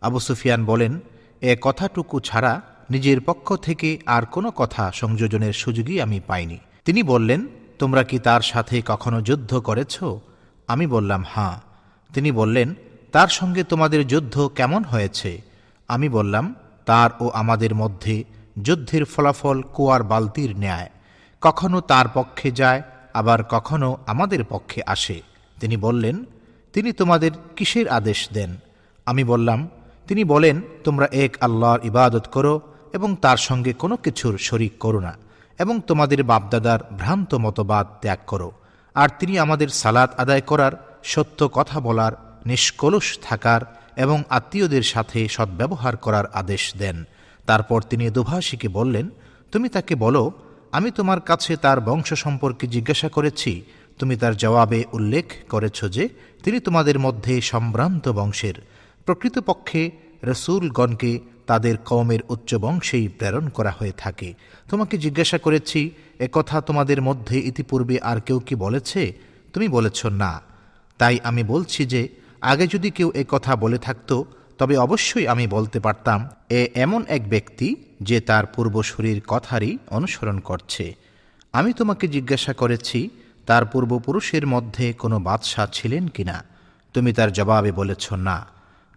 আবু 0.00 0.20
সুফিয়ান 0.20 0.64
বলেন, 0.64 1.00
এ 1.40 1.56
কথাটুকু 1.60 2.20
ছাড়া 2.20 2.60
নিজের 2.90 3.20
পক্ষ 3.20 3.56
থেকে 3.56 3.98
আর 4.06 4.22
কোনো 4.26 4.50
কথা 4.50 4.90
সংযোজনের 4.94 5.52
সুযোগই 5.52 6.00
আমি 6.00 6.20
পাইনি। 6.26 6.58
তিনি 6.84 7.02
বললেন, 7.02 7.46
তোমরা 7.78 8.02
কি 8.02 8.18
তার 8.18 8.40
সাথে 8.40 8.82
কখনো 8.86 9.22
যুদ্ধ 9.22 9.58
করেছ? 9.58 10.02
আমি 10.68 10.86
বললাম 10.86 11.24
হাঁ 11.30 11.60
তিনি 12.14 12.32
বললেন, 12.32 12.74
তার 13.12 13.28
সঙ্গে 13.28 13.64
তোমাদের 13.64 14.06
যুদ্ধ 14.06 14.50
কেমন 14.56 14.84
হয়েছে? 14.84 15.42
আমি 15.88 16.08
বললাম, 16.08 16.54
তার 16.86 17.10
ও 17.20 17.28
আমাদের 17.28 17.74
মধ্যে 17.74 18.24
যুদ্ধের 18.62 19.04
ফলাফল 19.04 19.62
কুয়ার 19.62 20.02
বালতির 20.02 20.58
ন্যায়। 20.58 20.90
কখনো 21.40 21.80
তার 21.80 22.06
পক্ষে 22.14 22.50
যায়, 22.50 22.82
আবার 23.14 23.44
কখনো 23.44 23.96
আমাদের 24.06 24.44
পক্ষে 24.44 24.82
আসে। 24.86 25.22
তিনি 25.60 25.76
বললেন 25.76 26.24
তিনি 26.72 26.90
তোমাদের 26.92 27.32
কিসের 27.56 27.86
আদেশ 27.88 28.20
দেন? 28.32 28.50
আমি 29.06 29.22
বললাম, 29.24 29.68
তিনি 30.08 30.22
বলেন, 30.24 30.56
তোমরা 30.84 31.06
এক 31.24 31.32
আল্লাহর 31.40 31.84
ইবাদত 31.84 32.24
করো 32.26 32.54
এবং 32.92 33.10
তার 33.24 33.36
সঙ্গে 33.36 33.72
কোনো 33.72 33.96
কিছুর 33.96 34.34
শরিক 34.38 34.74
করো 34.78 35.00
না, 35.00 35.12
এবং 35.58 35.74
তোমাদের 35.86 36.20
বাপদাদার 36.24 36.80
ভ্রান্ত 36.98 37.30
মতবাদ 37.34 37.86
ত্যাগ 38.02 38.20
করো। 38.26 38.50
আর 38.94 39.08
তিনি 39.18 39.34
আমাদের 39.38 39.68
সালাত 39.68 40.10
আদায় 40.18 40.40
করার, 40.40 40.72
সত্য 41.02 41.40
কথা 41.52 41.80
বলার, 41.80 42.12
নিষ্কলুষ 42.46 43.06
থাকার 43.22 43.62
এবং 43.96 44.18
আত্মীয়দের 44.30 44.82
সাথে 44.82 45.18
সদ্ব্যবহার 45.28 45.94
করার 45.96 46.26
আদেশ 46.40 46.62
দেন। 46.78 46.96
তারপর 47.46 47.78
তিনি 47.82 48.04
দুভাষীকে 48.10 48.68
বললেন, 48.68 49.06
তুমি 49.52 49.68
তাকে 49.68 49.94
বলো, 49.94 50.22
আমি 50.72 50.88
তোমার 50.90 51.20
কাছে 51.20 51.52
তার 51.56 51.78
বংশ 51.80 52.10
সম্পর্কে 52.24 52.64
জিজ্ঞাসা 52.66 53.08
করেছি 53.08 53.52
তুমি 53.98 54.16
তার 54.16 54.36
জবাবে 54.36 54.84
উল্লেখ 54.92 55.32
করেছ 55.48 55.84
যে 55.84 56.08
তিনি 56.42 56.60
তোমাদের 56.60 56.98
মধ্যে 56.98 57.40
সম্ভ্রান্ত 57.40 58.08
বংশের। 58.08 58.54
প্রকৃতপক্ষে 59.06 59.90
রসুলগণকে 60.24 61.20
তাদের 61.46 61.76
কওমের 61.76 62.20
উচ্চ 62.28 62.54
বংশেই 62.54 63.08
প্রেরণ 63.08 63.48
করা 63.48 63.70
হয়ে 63.70 63.92
থাকে। 63.92 64.34
তোমাকে 64.70 64.98
জিজ্ঞাসা 64.98 65.38
করেছি 65.38 65.90
একথা 66.18 66.60
তোমাদের 66.60 67.02
মধ্যে 67.02 67.38
ইতিপূর্বে 67.38 68.00
আর 68.00 68.20
কেউ 68.20 68.38
কি 68.38 68.54
বলেছে? 68.54 69.12
তুমি 69.52 69.68
বলেছ, 69.68 70.06
না। 70.06 70.40
তাই 70.98 71.18
আমি 71.24 71.42
বলছি 71.42 71.86
যে, 71.86 72.08
আগে 72.40 72.66
যদি 72.66 72.90
কেউ 72.90 73.12
এ 73.14 73.24
কথা 73.28 73.56
বলে 73.56 73.78
থাকতো, 73.78 74.24
তবে 74.58 74.76
অবশ্যই 74.76 75.26
আমি 75.26 75.46
বলতে 75.46 75.80
পারতাম, 75.80 76.28
এ 76.50 76.68
এমন 76.74 77.04
এক 77.08 77.28
ব্যক্তি 77.28 77.76
যে 78.02 78.20
তার 78.20 78.46
পূর্বসূরির 78.46 79.22
কথারই 79.26 79.78
অনুসরণ 79.90 80.38
করছে। 80.38 80.94
আমি 81.52 81.72
তোমাকে 81.72 82.08
জিজ্ঞাসা 82.08 82.52
করেছি 82.52 83.10
তার 83.46 83.66
পূর্বপুরুষের 83.66 84.46
মধ্যে 84.46 84.92
কোনো 84.92 85.18
বাদশাহ 85.18 85.66
ছিলেন 85.72 86.08
কিনা? 86.08 86.44
তুমি 86.92 87.12
তার 87.12 87.32
জবাবে 87.32 87.72
বলেছ, 87.72 88.12
না। 88.12 88.46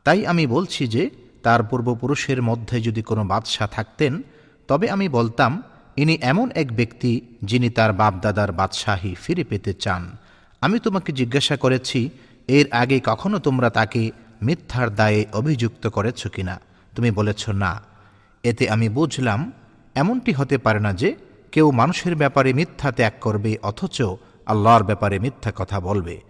তাই 0.04 0.26
আমি 0.26 0.48
বলছি 0.48 0.88
যে, 0.88 1.10
তার 1.44 1.64
পূর্বপুরুষের 1.64 2.42
মধ্যে 2.42 2.82
যদি 2.82 3.02
কোনো 3.02 3.26
বাদশাহ 3.26 3.68
থাকতেন, 3.68 4.22
তবে 4.68 4.90
আমি 4.90 5.10
বলতাম, 5.10 5.64
ইনি 5.98 6.18
এমন 6.22 6.52
এক 6.52 6.76
ব্যক্তি 6.76 7.22
যিনি 7.44 7.70
তার 7.70 7.94
বাপদাদার 7.94 8.52
বাদশাহী 8.52 9.16
ফিরে 9.16 9.44
পেতে 9.44 9.74
চান। 9.74 10.18
আমি 10.62 10.80
তোমাকে 10.80 11.12
জিজ্ঞাসা 11.12 11.58
করেছি, 11.58 12.10
এর 12.48 12.66
আগে 12.72 13.02
কখনো 13.04 13.40
তোমরা 13.40 13.70
তাকে 13.70 14.12
মিথ্যার 14.42 14.96
দায়ে 14.96 15.26
অভিযুক্ত 15.34 15.88
করেছ 15.88 16.28
কিনা? 16.28 16.60
তুমি 16.96 17.12
বলেছ, 17.12 17.50
না। 17.50 17.82
এতে 18.44 18.70
আমি 18.70 18.90
বুঝলাম, 18.90 19.52
এমনটি 19.96 20.32
হতে 20.32 20.58
পারে 20.58 20.80
না 20.80 20.94
যে, 20.94 21.16
কেউ 21.52 21.72
মানুষের 21.72 22.16
ব্যাপারে 22.16 22.54
মিথ্যা 22.54 22.92
ত্যাগ 22.92 23.14
করবে, 23.22 23.58
অথচ 23.64 24.02
আল্লাহর 24.46 24.84
ব্যাপারে 24.84 25.20
মিথ্যা 25.20 25.52
কথা 25.56 25.80
বলবে। 25.80 26.22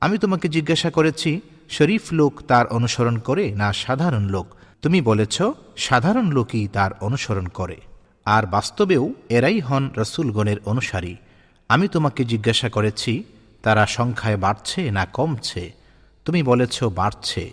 আমি 0.00 0.18
তোমাকে 0.18 0.48
জিজ্ঞাসা 0.48 0.90
করেছি, 0.90 1.40
শরীফ 1.70 2.02
লোক 2.12 2.42
তার 2.48 2.66
অনুসরণ 2.66 3.18
করে 3.18 3.54
না 3.54 3.72
সাধারণ 3.72 4.22
লোক? 4.22 4.46
তুমি 4.82 5.00
বলেছ, 5.00 5.42
সাধারণ 5.76 6.30
লোকই 6.30 6.68
তার 6.68 6.90
অনুসরণ 7.00 7.46
করে। 7.46 7.80
আর 8.24 8.46
বাস্তবেও 8.46 9.14
এরাই 9.28 9.60
হন 9.60 9.90
রসুলগণের 9.96 10.56
অনুসারী। 10.64 11.16
আমি 11.68 11.88
তোমাকে 11.88 12.24
জিজ্ঞাসা 12.24 12.68
করেছি, 12.68 13.24
তারা 13.62 13.86
সংখ্যায় 13.86 14.36
বাড়ছে 14.36 14.90
না 14.90 15.04
কমছে? 15.04 15.72
তুমি 16.24 16.42
বলেছ, 16.42 16.84
বাড়ছে। 16.84 17.52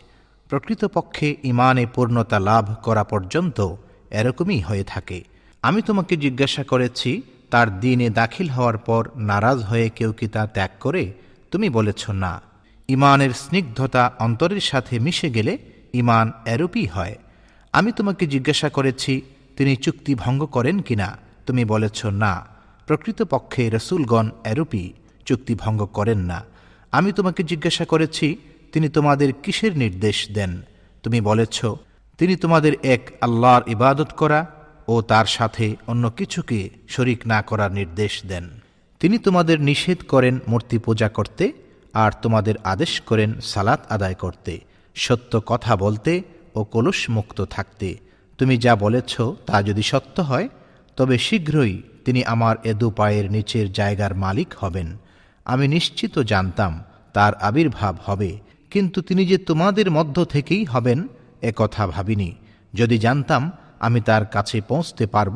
প্রকৃতপক্ষে 0.50 1.36
ইমানে 1.44 1.86
পূর্ণতা 1.86 2.40
লাভ 2.40 2.74
করা 2.84 3.04
পর্যন্ত 3.04 3.76
এরকমই 4.12 4.60
হয়ে 4.60 4.84
থাকে। 4.84 5.24
আমি 5.62 5.82
তোমাকে 5.82 6.18
জিজ্ঞাসা 6.18 6.64
করেছি 6.64 7.22
তার 7.52 7.80
দিনে 7.80 8.10
দাখিল 8.10 8.50
হওয়ার 8.50 8.78
পর 8.78 9.10
নারাজ 9.16 9.60
হয়ে 9.60 9.90
কেউ 9.90 10.12
কি 10.12 10.28
তা 10.28 10.48
ত্যাগ 10.48 10.70
করে? 10.80 11.14
তুমি 11.52 11.70
বলেছ 11.70 12.10
না। 12.10 12.42
ইমানের 12.88 13.32
স্নিগ্ধতা 13.32 14.14
অন্তরের 14.20 14.60
সাথে 14.60 15.00
মিশে 15.00 15.30
গেলে 15.30 15.58
ইমান 15.94 16.32
এরূপই 16.46 16.86
হয়। 16.86 17.18
আমি 17.74 17.92
তোমাকে 17.92 18.28
জিজ্ঞাসা 18.28 18.70
করেছি, 18.70 19.22
তিনি 19.58 19.76
চুক্তি 19.76 20.16
ভঙ্গ 20.16 20.46
করেন 20.46 20.80
কিনা? 20.80 21.18
তুমি 21.46 21.66
বলেছ 21.66 22.06
না। 22.06 22.46
প্রকৃতপক্ষে 22.88 23.70
রসুলগণ 23.70 24.30
এরূপই 24.46 24.94
চুক্তি 25.26 25.56
ভঙ্গ 25.56 25.86
করেন 25.86 26.20
না। 26.20 26.44
আমি 26.92 27.12
তোমাকে 27.12 27.44
জিজ্ঞাসা 27.44 27.86
করেছি, 27.86 28.38
তিনি 28.72 28.90
তোমাদের 28.90 29.34
কিসের 29.34 29.78
নির্দেশ 29.78 30.32
দেন? 30.32 30.62
তুমি 31.04 31.22
বলেছ, 31.22 31.66
তিনি 32.18 32.36
তোমাদের 32.36 32.74
এক 32.84 33.12
আল্লাহর 33.22 33.62
ইবাদত 33.68 34.12
করা 34.14 34.46
ও 34.92 34.96
তার 35.12 35.28
সাথে 35.38 35.66
অন্য 35.92 36.04
কিছুকে 36.20 36.60
শরিক 36.94 37.20
না 37.32 37.40
করার 37.50 37.72
নির্দেশ 37.80 38.14
দেন। 38.32 38.46
তিনি 39.02 39.18
তোমাদের 39.18 39.58
নিষেধ 39.70 40.00
করেন 40.08 40.36
মূর্তি 40.52 40.78
পূজা 40.86 41.10
করতে, 41.18 41.46
আর 41.94 42.12
তোমাদের 42.24 42.56
আদেশ 42.64 42.94
করেন 43.10 43.32
সালাত 43.52 43.82
আদায় 43.96 44.18
করতে। 44.24 44.54
সত্য 44.96 45.34
কথা 45.52 45.74
বলতে 45.76 46.14
ও 46.58 46.60
কলুষ 46.74 47.00
মুক্ত 47.10 47.40
থাকতে। 47.56 47.90
তুমি 48.40 48.56
যা 48.66 48.74
বলেছ 48.76 49.14
তা 49.48 49.56
যদি 49.68 49.84
সত্য 49.92 50.16
হয়, 50.30 50.48
তবে 50.98 51.16
শীঘ্রই 51.28 51.76
তিনি 52.06 52.22
আমার 52.34 52.56
এ 52.64 52.74
দু 52.74 52.88
পায়ের 52.90 53.26
নিচের 53.32 53.68
জায়গার 53.72 54.14
মালিক 54.16 54.50
হবেন। 54.62 54.88
আমি 55.46 55.66
নিশ্চিত 55.68 56.16
জানতাম 56.32 56.72
তার 57.16 57.34
আবির্ভাব 57.48 57.96
হবে, 58.06 58.32
কিন্তু 58.72 59.00
তিনি 59.08 59.24
যে 59.26 59.38
তোমাদের 59.50 59.88
মধ্য 59.92 60.18
থেকেই 60.26 60.64
হবেন, 60.64 61.00
এ 61.42 61.52
কথা 61.56 61.84
ভাবিনি। 61.88 62.30
যদি 62.74 62.96
জানতাম 62.98 63.42
আমি 63.86 64.00
তার 64.10 64.24
কাছে 64.26 64.58
পৌঁছতে 64.62 65.06
পারব, 65.16 65.36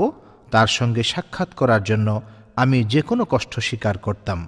তার 0.53 0.69
সঙ্গে 0.77 1.03
সাক্ষাৎ 1.03 1.49
করার 1.59 1.83
জন্য 1.83 2.09
আমি 2.55 2.77
যে 2.93 3.01
কোনো 3.01 3.23
কষ্ট 3.33 3.53
স্বীকার 3.59 3.95
করতাম। 3.97 4.39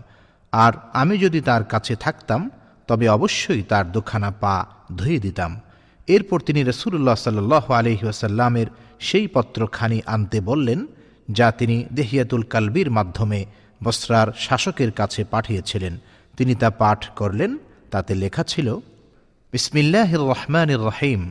আর 0.53 0.73
আমি 0.93 1.15
যদি 1.17 1.39
তার 1.41 1.63
কাছে 1.63 1.93
থাকতাম, 1.95 2.41
তবে 2.89 3.05
অবশ্যই 3.09 3.61
তার 3.61 3.85
দুখানা 3.91 4.29
পা 4.41 4.55
ধুয়ে 4.97 5.19
দিতাম। 5.19 5.51
এরপর 6.07 6.39
তিনি 6.39 6.61
রসুল্লাহ 6.63 7.15
সাল্লাহ 7.15 7.65
আলহি 7.79 8.05
আসাল্লামের 8.07 8.67
সেই 8.99 9.27
পত্রখানি 9.27 9.99
আনতে 10.05 10.37
বললেন, 10.41 10.79
যা 11.37 11.47
তিনি 11.59 11.77
দেহিয়াতুল 11.97 12.43
কালবির 12.53 12.89
মাধ্যমে 12.91 13.39
বসরার 13.83 14.27
শাসকের 14.45 14.91
কাছে 14.91 15.21
পাঠিয়েছিলেন। 15.23 15.93
তিনি 16.37 16.53
তা 16.55 16.69
পাঠ 16.81 16.99
করলেন, 17.19 17.51
তাতে 17.91 18.11
লেখা 18.15 18.43
ছিল 18.43 18.67
বিসমিল্লাহ 19.53 20.09
রহমান 20.31 20.69
রহিম, 20.87 21.21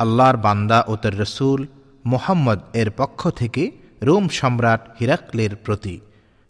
আল্লাহর 0.00 0.36
বান্দা 0.46 0.78
ও 0.90 0.92
তার 0.96 1.16
রসুল 1.20 1.60
মোহাম্মদ 2.06 2.60
এর 2.72 2.90
পক্ষ 2.90 3.30
থেকে 3.30 3.70
রোম 4.02 4.28
সম্রাট 4.28 4.88
হিরাকলের 5.00 5.56
প্রতি। 5.56 6.00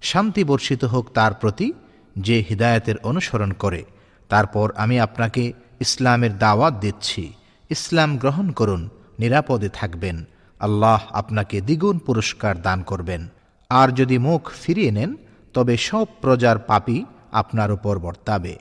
শান্তি 0.00 0.44
বর্ষিত 0.44 0.84
হোক 0.84 1.10
তার 1.10 1.34
প্রতি, 1.34 1.72
যে 2.18 2.44
হিদায়তের 2.48 2.94
অনুসরণ 3.02 3.52
করে। 3.52 3.84
তারপর 4.28 4.72
আমি 4.76 5.00
আপনাকে 5.00 5.52
ইসলামের 5.80 6.38
দাওয়াত 6.38 6.74
দিচ্ছি। 6.74 7.32
ইসলাম 7.70 8.18
গ্রহণ 8.18 8.50
করুন, 8.50 8.88
নিরাপদে 9.18 9.68
থাকবেন। 9.68 10.24
আল্লাহ 10.60 11.02
আপনাকে 11.10 11.60
দ্বিগুণ 11.60 11.98
পুরস্কার 11.98 12.62
দান 12.62 12.82
করবেন। 12.82 13.28
আর 13.70 13.88
যদি 13.94 14.18
মুখ 14.18 14.50
ফিরিয়ে 14.50 14.90
নেন, 14.90 15.16
তবে 15.54 15.76
সব 15.76 16.06
প্রজার 16.20 16.58
পাপই 16.58 17.04
আপনার 17.32 17.72
উপর 17.72 17.98
বর্তাবে। 17.98 18.58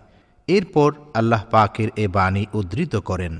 এরপর 0.48 0.94
আল্লাহ 1.14 1.44
পাকের 1.52 1.90
এ 1.96 2.08
বাণী 2.08 2.46
উদ্ধৃত 2.54 2.96
করেন। 2.96 3.40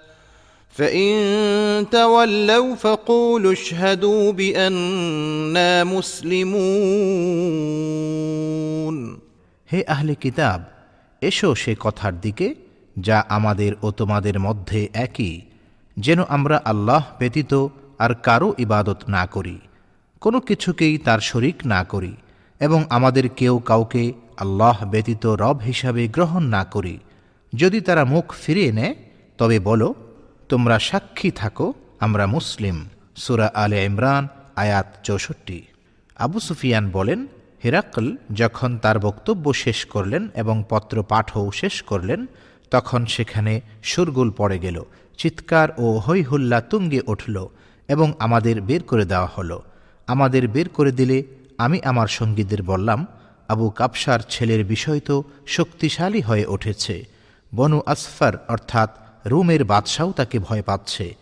فإن 0.80 1.90
تولوا 1.90 2.74
فقولوا 2.76 3.52
اشهدوا 3.52 4.32
بأننا 4.32 5.84
مسلمون 5.86 7.56
হে 9.68 9.80
আহলে 9.88 10.14
কিতাব 10.24 10.60
এসো 11.22 11.48
সে 11.54 11.72
কথার 11.80 12.14
দিকে 12.20 12.48
যা 12.96 13.18
আমাদের 13.28 13.72
ও 13.82 13.88
তোমাদের 13.90 14.36
মধ্যে 14.40 14.80
একই 15.06 15.34
যেন 15.96 16.18
আমরা 16.28 16.56
আল্লাহ 16.64 17.02
ব্যতীত 17.20 17.52
আর 17.98 18.12
কারো 18.22 18.48
ইবাদত 18.58 19.00
না 19.08 19.22
করি 19.26 19.56
কোনো 20.22 20.38
কিছুকেই 20.40 20.94
তার 20.98 21.20
শরিক 21.20 21.56
না 21.66 21.80
করি 21.84 22.12
এবং 22.60 22.80
আমাদের 22.88 23.24
কেউ 23.30 23.54
কাউকে 23.66 24.02
আল্লাহ 24.36 24.76
ব্যতীত 24.92 25.24
রব 25.42 25.56
হিসাবে 25.60 26.02
গ্রহণ 26.08 26.42
না 26.56 26.62
করি 26.64 26.94
যদি 27.52 27.78
তারা 27.80 28.02
মুখ 28.04 28.26
ফিরিয়ে 28.34 28.72
নেয় 28.72 28.94
তবে 29.38 29.58
বলো 29.60 29.88
তোমরা 30.51 30.79
সাক্ষী 30.79 31.31
থাকো, 31.31 31.73
আমরা 31.99 32.25
মুসলিম। 32.25 32.89
সুরা 33.15 33.51
আলে 33.53 33.85
ইমরান, 33.85 34.27
আয়াত 34.55 34.87
চৌষট্টি। 35.03 35.65
আবু 36.15 36.39
সুফিয়ান 36.39 36.89
বলেন, 36.89 37.27
হিরাকল 37.63 38.15
যখন 38.33 38.77
তার 38.77 38.99
বক্তব্য 38.99 39.53
শেষ 39.53 39.85
করলেন 39.85 40.29
এবং 40.35 40.63
পত্র 40.69 41.03
পাঠও 41.03 41.51
শেষ 41.51 41.81
করলেন, 41.81 42.25
তখন 42.71 43.05
সেখানে 43.05 43.61
সুরগুল 43.83 44.31
পড়ে 44.31 44.59
গেল, 44.59 44.83
চিৎকার 45.17 45.69
ও 45.77 45.99
হৈহুল্লা 45.99 46.61
তুঙ্গে 46.61 47.01
উঠল 47.07 47.47
এবং 47.87 48.13
আমাদের 48.19 48.61
বের 48.61 48.83
করে 48.83 49.05
দেওয়া 49.05 49.29
হলো। 49.37 49.61
আমাদের 50.07 50.47
বের 50.47 50.69
করে 50.69 50.91
দিলে 50.91 51.23
আমি 51.57 51.77
আমার 51.83 52.07
সঙ্গীদের 52.07 52.63
বললাম, 52.63 53.07
আবু 53.47 53.69
কাপসার 53.69 54.19
ছেলের 54.29 54.65
বিষয় 54.65 54.99
তো 54.99 55.23
শক্তিশালী 55.47 56.21
হয়ে 56.21 56.45
উঠেছে। 56.45 57.05
বনু 57.55 57.81
আসফার 57.85 58.33
অর্থাৎ 58.47 58.89
রুমের 59.25 59.63
বাদশাও 59.63 60.11
তাকে 60.11 60.39
ভয় 60.39 60.61
পাচ্ছে। 60.61 61.15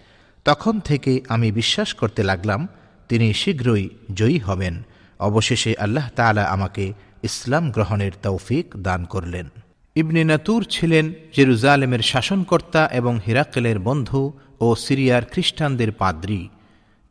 তখন 0.46 0.80
থেকে 0.80 1.22
আমি 1.30 1.52
বিশ্বাস 1.52 1.94
করতে 1.94 2.24
লাগলাম, 2.24 2.68
তিনি 3.10 3.34
শীঘ্রই 3.34 3.90
জয়ী 4.14 4.38
হবেন। 4.38 4.84
অবশেষে 5.20 5.76
আল্লাহ 5.80 6.10
তাআলা 6.16 6.44
আমাকে 6.44 6.94
ইসলাম 7.24 7.72
গ্রহণের 7.72 8.12
তৌফিক 8.24 8.66
দান 8.78 9.06
করলেন। 9.06 9.50
ইবনে 9.96 10.24
নাতুর 10.24 10.66
ছিলেন 10.70 11.14
জেরুজালেমের 11.36 12.00
শাসনকর্তা 12.00 12.88
এবং 12.88 13.20
হিরাকেলের 13.28 13.80
বন্ধু 13.80 14.34
ও 14.60 14.76
সিরিয়ার 14.76 15.26
খ্রিস্টানদের 15.26 15.92
পাদ্রী। 15.92 16.50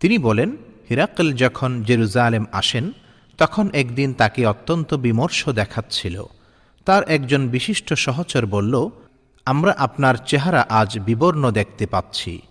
তিনি 0.00 0.18
বলেন 0.18 0.56
হিরাকেল 0.90 1.32
যখন 1.32 1.82
জেরুজালেম 1.82 2.44
আসেন, 2.52 2.92
তখন 3.38 3.70
একদিন 3.72 4.12
তাকে 4.12 4.46
অত্যন্ত 4.46 4.94
বিমর্ষ 4.94 5.48
দেখাচ্ছিল। 5.48 6.24
তার 6.84 7.02
একজন 7.08 7.48
বিশিষ্ট 7.48 7.94
সহচর 7.94 8.46
বলল 8.46 8.90
আমরা 9.48 9.74
আপনার 9.78 10.14
চেহারা 10.26 10.66
আজ 10.68 10.98
বিবর্ণ 10.98 11.50
দেখতে 11.50 11.86
পাচ্ছি। 11.86 12.42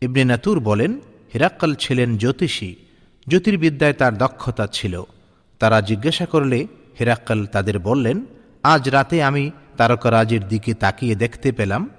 ইবনে 0.00 0.24
নাতুর 0.24 0.60
বলেন, 0.60 1.00
হিরাক্কাল 1.34 1.74
ছিলেন 1.74 2.16
জ্যোতিষী। 2.16 2.74
জ্যোতির্বিদ্যায় 3.28 3.92
তার 3.92 4.18
দক্ষতা 4.18 4.66
ছিল। 4.66 5.02
তারা 5.58 5.80
জিজ্ঞাসা 5.80 6.26
করলে 6.26 6.66
হিরাক্কাল 6.98 7.46
তাদের 7.46 7.78
বললেন, 7.78 8.26
আজ 8.62 8.88
রাতে 8.88 9.22
আমি 9.22 9.50
তারকারাজের 9.76 10.48
দিকে 10.48 10.74
তাকিয়ে 10.74 11.14
দেখতে 11.14 11.52
পেলাম। 11.52 11.90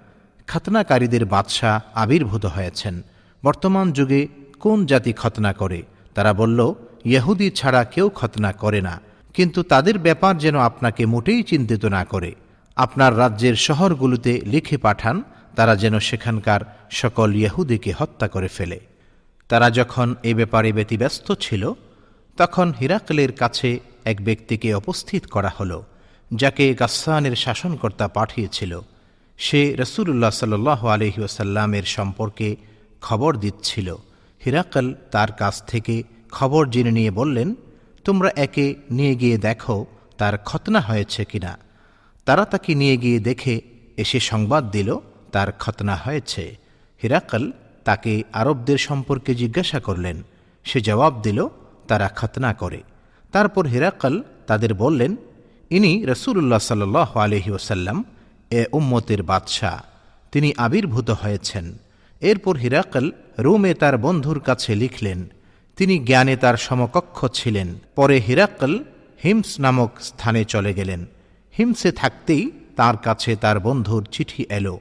খাতনাকারীদের 0.47 1.25
বাদশাহ 1.25 1.79
আবির্ভূত 1.93 2.45
হয়েছেন। 2.45 3.01
বর্তমান 3.43 3.91
যুগে 3.91 4.27
কোন 4.59 4.85
জাতি 4.85 5.13
খতনা 5.13 5.53
করে? 5.53 5.83
তারা 6.15 6.33
বলল, 6.33 6.73
ইহুদি 7.05 7.51
ছাড়া 7.51 7.83
কেউ 7.83 8.09
খতনা 8.09 8.51
করে 8.51 8.81
না। 8.81 9.01
কিন্তু 9.33 9.63
তাদের 9.63 9.99
ব্যাপার 9.99 10.37
যেন 10.37 10.59
আপনাকে 10.59 11.05
মোটেই 11.05 11.43
চিন্তিত 11.43 11.85
না 11.85 12.05
করে। 12.05 12.35
আপনার 12.79 13.17
রাজ্যের 13.17 13.55
শহরগুলোতে 13.55 14.41
লিখে 14.45 14.77
পাঠান, 14.77 15.23
তারা 15.55 15.75
যেন 15.75 15.99
সেখানকার 15.99 16.61
সকল 16.91 17.35
ইহুদিকে 17.35 17.93
হত্যা 17.99 18.27
করে 18.27 18.47
ফেলে। 18.47 18.79
তারা 19.49 19.71
যখন 19.71 20.15
এ 20.23 20.33
ব্যাপারে 20.33 20.71
ব্যতিব্যস্ত 20.71 21.31
ছিল, 21.31 21.73
তখন 22.37 22.73
হিরাকলের 22.79 23.31
কাছে 23.31 23.79
এক 24.05 24.23
ব্যক্তিকে 24.23 24.75
উপস্থিত 24.75 25.25
করা 25.25 25.51
হল, 25.59 25.83
যাকে 26.33 26.73
গাসানের 26.73 27.35
শাসনকর্তা 27.35 28.07
পাঠিয়েছিল। 28.07 28.81
সে 29.37 29.75
রসুল্লাহ 29.79 30.29
সাল 30.29 30.67
আলহি 30.67 31.21
ওসাল্লামের 31.21 31.83
সম্পর্কে 31.83 32.55
খবর 33.01 33.35
দিচ্ছিল। 33.35 33.95
হিরাকল 34.45 34.93
তার 35.11 35.31
কাছ 35.31 35.63
থেকে 35.67 36.03
খবর 36.31 36.69
জেনে 36.69 36.91
নিয়ে 36.91 37.11
বললেন, 37.11 37.55
তোমরা 38.05 38.29
একে 38.35 38.75
নিয়ে 38.91 39.15
গিয়ে 39.15 39.37
দেখো, 39.37 39.85
তার 40.17 40.37
খতনা 40.37 40.79
হয়েছে 40.79 41.25
কিনা? 41.25 41.68
তারা 42.29 42.45
তাকে 42.45 42.75
নিয়ে 42.75 42.97
গিয়ে 42.97 43.19
দেখে 43.19 43.61
এসে 43.97 44.19
সংবাদ 44.19 44.71
দিল, 44.71 44.97
তার 45.31 45.51
খতনা 45.51 45.95
হয়েছে। 45.95 46.57
হিরাকল 47.03 47.51
তাকে 47.83 48.23
আরবদের 48.33 48.77
সম্পর্কে 48.77 49.35
জিজ্ঞাসা 49.35 49.79
করলেন। 49.79 50.23
সে 50.63 50.81
জবাব 50.81 51.21
দিল, 51.21 51.47
তারা 51.87 52.09
খতনা 52.15 52.53
করে। 52.53 52.83
তারপর 53.31 53.67
হিরাকল 53.67 54.23
তাদের 54.47 54.73
বললেন, 54.73 55.15
ইনি 55.69 56.05
রসুল্লাহ 56.05 56.59
সাল 56.59 56.95
আলহি 56.95 57.51
ওসাল্লাম 57.51 58.05
এ 58.51 58.65
উম্মতের 58.71 59.23
বাদশাহ। 59.23 59.79
তিনি 60.31 60.53
আবির্ভূত 60.57 61.09
হয়েছেন। 61.09 61.77
এরপর 62.21 62.57
হিরাকল 62.57 63.11
রোমে 63.39 63.73
তার 63.73 63.97
বন্ধুর 63.97 64.39
কাছে 64.39 64.75
লিখলেন, 64.75 65.27
তিনি 65.77 65.99
জ্ঞানে 65.99 66.37
তার 66.37 66.57
সমকক্ষ 66.57 67.27
ছিলেন। 67.27 67.79
পরে 67.95 68.19
হিরাকল 68.19 68.83
হিমস 69.23 69.59
নামক 69.59 69.91
স্থানে 70.01 70.45
চলে 70.45 70.73
গেলেন। 70.73 71.05
হিমসে 71.59 71.91
থাকতেই 71.91 72.51
তার 72.75 72.97
কাছে 72.97 73.35
তার 73.35 73.59
বন্ধুর 73.59 74.07
চিঠি 74.11 74.45
এলো, 74.49 74.79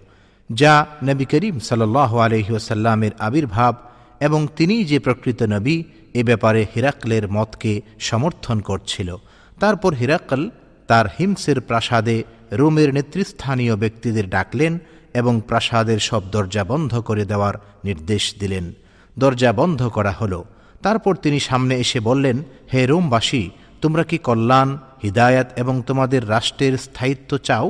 যা 0.51 0.87
নবী 1.05 1.25
করিম 1.25 1.59
সাল্লাহ 1.59 2.19
আলহিউসাল্লামের 2.19 3.11
আবির্ভাব 3.19 3.75
এবং 4.21 4.49
তিনি 4.57 4.85
যে 4.85 4.99
প্রকৃত 4.99 5.43
নবী, 5.43 5.83
এ 6.15 6.23
ব্যাপারে 6.25 6.67
হিরাকলের 6.75 7.29
মতকে 7.29 7.83
সমর্থন 8.01 8.61
করছিল। 8.61 9.17
তারপর 9.61 9.95
হিরাকল 9.95 10.51
তার 10.87 11.07
হিমসের 11.19 11.61
প্রাসাদে 11.61 12.23
রোমের 12.53 12.95
নেতৃস্থানীয় 12.95 13.77
ব্যক্তিদের 13.77 14.29
ডাকলেন 14.29 14.79
এবং 15.15 15.41
প্রাসাদের 15.49 15.99
সব 15.99 16.23
দরজা 16.31 16.65
বন্ধ 16.65 17.01
করে 17.01 17.25
দেওয়ার 17.25 17.55
নির্দেশ 17.85 18.35
দিলেন। 18.39 18.73
দরজা 19.19 19.53
বন্ধ 19.53 19.89
করা 19.89 20.11
হলো। 20.11 20.45
তারপর 20.83 21.15
তিনি 21.15 21.41
সামনে 21.41 21.75
এসে 21.77 22.01
বললেন, 22.01 22.43
হে 22.75 22.87
রোমবাসী, 22.87 23.51
তোমরা 23.83 24.03
কি 24.05 24.19
কল্যাণ 24.19 24.79
হিদায়াত 25.03 25.49
এবং 25.57 25.75
তোমাদের 25.87 26.23
রাষ্ট্রের 26.29 26.75
স্থায়িত্ব 26.79 27.31
চাও, 27.39 27.69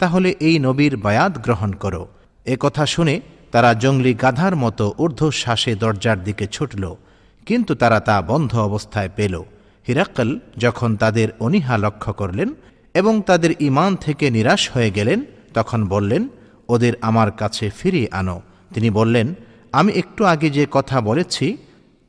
তাহলে 0.00 0.28
এই 0.40 0.56
নবীর 0.58 0.94
বায়াত 0.96 1.34
গ্রহণ 1.44 1.70
করো। 1.72 2.02
এ 2.46 2.54
কথা 2.60 2.84
শুনে 2.86 3.14
তারা 3.52 3.70
জঙ্গলি 3.74 4.12
গাধার 4.14 4.54
মতো 4.56 4.84
ঊর্ধ্বশ্বাসে 4.98 5.72
দরজার 5.74 6.18
দিকে 6.24 6.46
ছুটল, 6.46 6.84
কিন্তু 7.46 7.72
তারা 7.74 8.00
তা 8.00 8.16
বন্ধ 8.22 8.52
অবস্থায় 8.58 9.10
পেল। 9.16 9.34
হিরাক্কল 9.86 10.38
যখন 10.56 10.90
তাদের 10.96 11.28
অনীহা 11.40 11.76
লক্ষ্য 11.78 12.12
করলেন 12.12 12.48
এবং 12.94 13.22
তাদের 13.22 13.62
ইমান 13.62 13.96
থেকে 13.96 14.30
নিরাশ 14.30 14.62
হয়ে 14.70 14.90
গেলেন, 14.90 15.18
তখন 15.54 15.80
বললেন, 15.84 16.22
ওদের 16.68 16.92
আমার 17.00 17.30
কাছে 17.32 17.70
ফিরিয়ে 17.70 18.12
আনো। 18.12 18.36
তিনি 18.74 18.90
বললেন, 18.90 19.34
আমি 19.72 19.90
একটু 19.92 20.22
আগে 20.24 20.48
যে 20.50 20.64
কথা 20.70 20.96
বলেছি, 21.00 21.46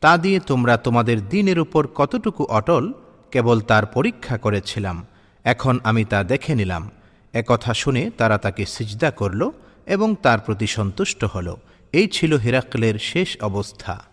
তা 0.01 0.17
দিয়ে 0.17 0.39
তোমরা 0.39 0.73
তোমাদের 0.77 1.17
দিনের 1.29 1.59
উপর 1.59 1.83
কতটুকু 1.95 2.43
অটল 2.49 2.83
কেবল 3.31 3.61
তার 3.61 3.85
পরীক্ষা 3.85 4.37
করেছিলাম। 4.37 5.05
এখন 5.43 5.79
আমি 5.83 6.03
তা 6.05 6.23
দেখে 6.23 6.55
নিলাম। 6.55 6.91
একথা 7.33 7.73
শুনে 7.73 8.11
তারা 8.17 8.37
তাকে 8.37 8.65
সিজদা 8.65 9.11
করল 9.11 9.41
এবং 9.85 10.15
তার 10.23 10.39
প্রতি 10.39 10.67
সন্তুষ্ট 10.67 11.23
হল। 11.23 11.55
এই 11.91 12.07
ছিল 12.07 12.33
হিরাকলের 12.33 12.99
শেষ 12.99 13.29
অবস্থা। 13.41 14.10